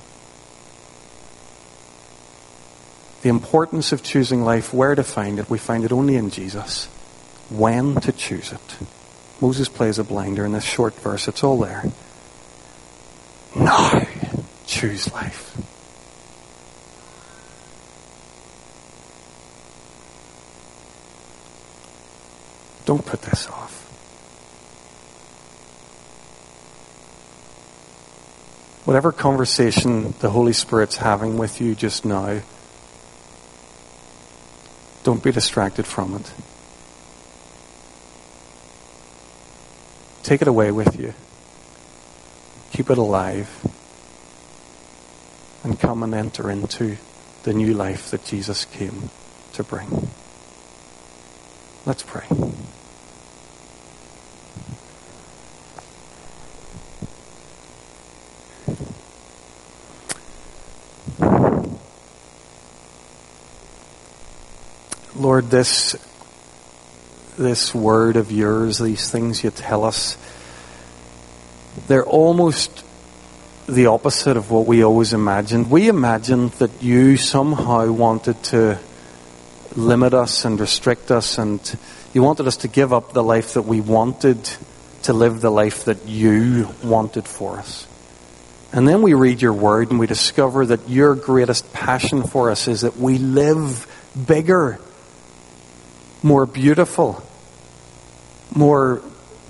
The 3.25 3.29
importance 3.29 3.91
of 3.91 4.03
choosing 4.03 4.43
life, 4.43 4.71
where 4.71 4.93
to 4.93 5.03
find 5.03 5.39
it, 5.39 5.49
we 5.49 5.57
find 5.57 5.83
it 5.83 5.91
only 5.91 6.15
in 6.15 6.29
Jesus. 6.29 6.85
When 7.49 7.95
to 8.01 8.11
choose 8.11 8.51
it. 8.51 8.75
Moses 9.41 9.67
plays 9.67 9.97
a 9.97 10.03
blinder 10.03 10.45
in 10.45 10.51
this 10.51 10.63
short 10.63 10.93
verse, 10.93 11.27
it's 11.27 11.43
all 11.43 11.57
there. 11.57 11.85
Now, 13.55 14.05
choose 14.67 15.11
life. 15.11 15.57
Don't 22.85 23.03
put 23.03 23.23
this 23.23 23.47
off. 23.47 23.81
Whatever 28.85 29.11
conversation 29.11 30.13
the 30.19 30.29
Holy 30.29 30.53
Spirit's 30.53 30.97
having 30.97 31.39
with 31.39 31.59
you 31.59 31.73
just 31.73 32.05
now, 32.05 32.41
don't 35.05 35.21
be 35.21 35.31
distracted 35.31 35.85
from 35.85 36.15
it. 36.15 36.33
Take 40.23 40.41
it 40.41 40.47
away 40.47 40.71
with 40.71 40.99
you. 40.99 41.13
Keep 42.71 42.89
it 42.89 42.97
alive. 42.97 43.47
And 45.63 45.79
come 45.79 46.01
and 46.01 46.15
enter 46.15 46.49
into 46.49 46.97
the 47.43 47.53
new 47.53 47.75
life 47.75 48.09
that 48.09 48.25
Jesus 48.25 48.65
came 48.65 49.11
to 49.53 49.63
bring. 49.63 50.09
Let's 51.85 52.01
pray. 52.01 52.25
Lord, 65.15 65.49
this, 65.49 65.95
this 67.37 67.73
word 67.73 68.17
of 68.17 68.33
yours, 68.33 68.79
these 68.79 69.09
things 69.09 69.45
you 69.45 69.49
tell 69.49 69.85
us, 69.85 70.17
they're 71.87 72.05
almost 72.05 72.83
the 73.67 73.85
opposite 73.85 74.35
of 74.35 74.51
what 74.51 74.67
we 74.67 74.83
always 74.83 75.13
imagined. 75.13 75.71
We 75.71 75.87
imagined 75.87 76.51
that 76.53 76.83
you 76.83 77.15
somehow 77.15 77.89
wanted 77.91 78.43
to 78.45 78.77
limit 79.77 80.13
us 80.13 80.43
and 80.43 80.59
restrict 80.59 81.11
us, 81.11 81.37
and 81.37 81.79
you 82.13 82.21
wanted 82.21 82.45
us 82.47 82.57
to 82.57 82.67
give 82.67 82.91
up 82.91 83.13
the 83.13 83.23
life 83.23 83.53
that 83.53 83.63
we 83.63 83.79
wanted 83.79 84.37
to 85.03 85.13
live 85.13 85.39
the 85.39 85.49
life 85.49 85.85
that 85.85 86.07
you 86.07 86.67
wanted 86.83 87.25
for 87.25 87.57
us. 87.57 87.87
And 88.73 88.85
then 88.85 89.01
we 89.01 89.13
read 89.13 89.41
your 89.41 89.53
word 89.53 89.91
and 89.91 89.99
we 89.99 90.07
discover 90.07 90.65
that 90.65 90.89
your 90.89 91.15
greatest 91.15 91.71
passion 91.71 92.23
for 92.23 92.51
us 92.51 92.67
is 92.67 92.81
that 92.81 92.97
we 92.97 93.17
live 93.17 93.87
bigger 94.27 94.79
more 96.25 96.47
beautiful, 96.47 97.21
more 98.55 98.99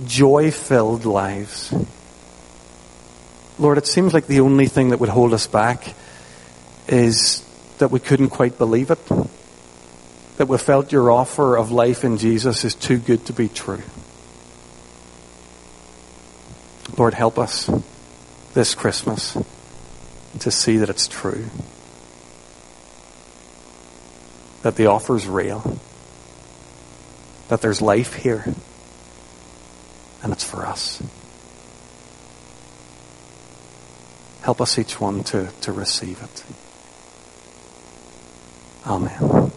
joy 0.05 0.51
filled 0.51 1.05
lives. 1.05 1.73
Lord, 3.57 3.77
it 3.77 3.87
seems 3.87 4.13
like 4.13 4.27
the 4.27 4.41
only 4.41 4.67
thing 4.67 4.89
that 4.89 4.99
would 4.99 5.07
hold 5.07 5.33
us 5.33 5.47
back 5.47 5.93
is 6.89 7.45
that 7.77 7.91
we 7.91 8.01
couldn't 8.01 8.29
quite 8.29 8.57
believe 8.57 8.91
it. 8.91 8.99
That 10.35 10.49
we 10.49 10.57
felt 10.57 10.91
your 10.91 11.11
offer 11.11 11.55
of 11.55 11.71
life 11.71 12.03
in 12.03 12.17
Jesus 12.17 12.65
is 12.65 12.75
too 12.75 12.97
good 12.97 13.25
to 13.27 13.33
be 13.33 13.47
true. 13.47 13.81
Lord, 16.97 17.13
help 17.13 17.39
us 17.39 17.71
this 18.53 18.75
Christmas 18.75 19.37
to 20.39 20.51
see 20.51 20.75
that 20.77 20.89
it's 20.89 21.07
true. 21.07 21.45
That 24.63 24.75
the 24.75 24.87
offer 24.87 25.15
is 25.15 25.25
real 25.25 25.79
that 27.47 27.61
there's 27.61 27.81
life 27.81 28.15
here 28.15 28.45
and 30.23 30.33
it's 30.33 30.43
for 30.43 30.65
us. 30.65 31.01
Help 34.41 34.61
us 34.61 34.77
each 34.77 34.99
one 34.99 35.23
to, 35.23 35.49
to 35.61 35.71
receive 35.71 36.21
it. 36.21 36.43
Amen. 38.87 39.51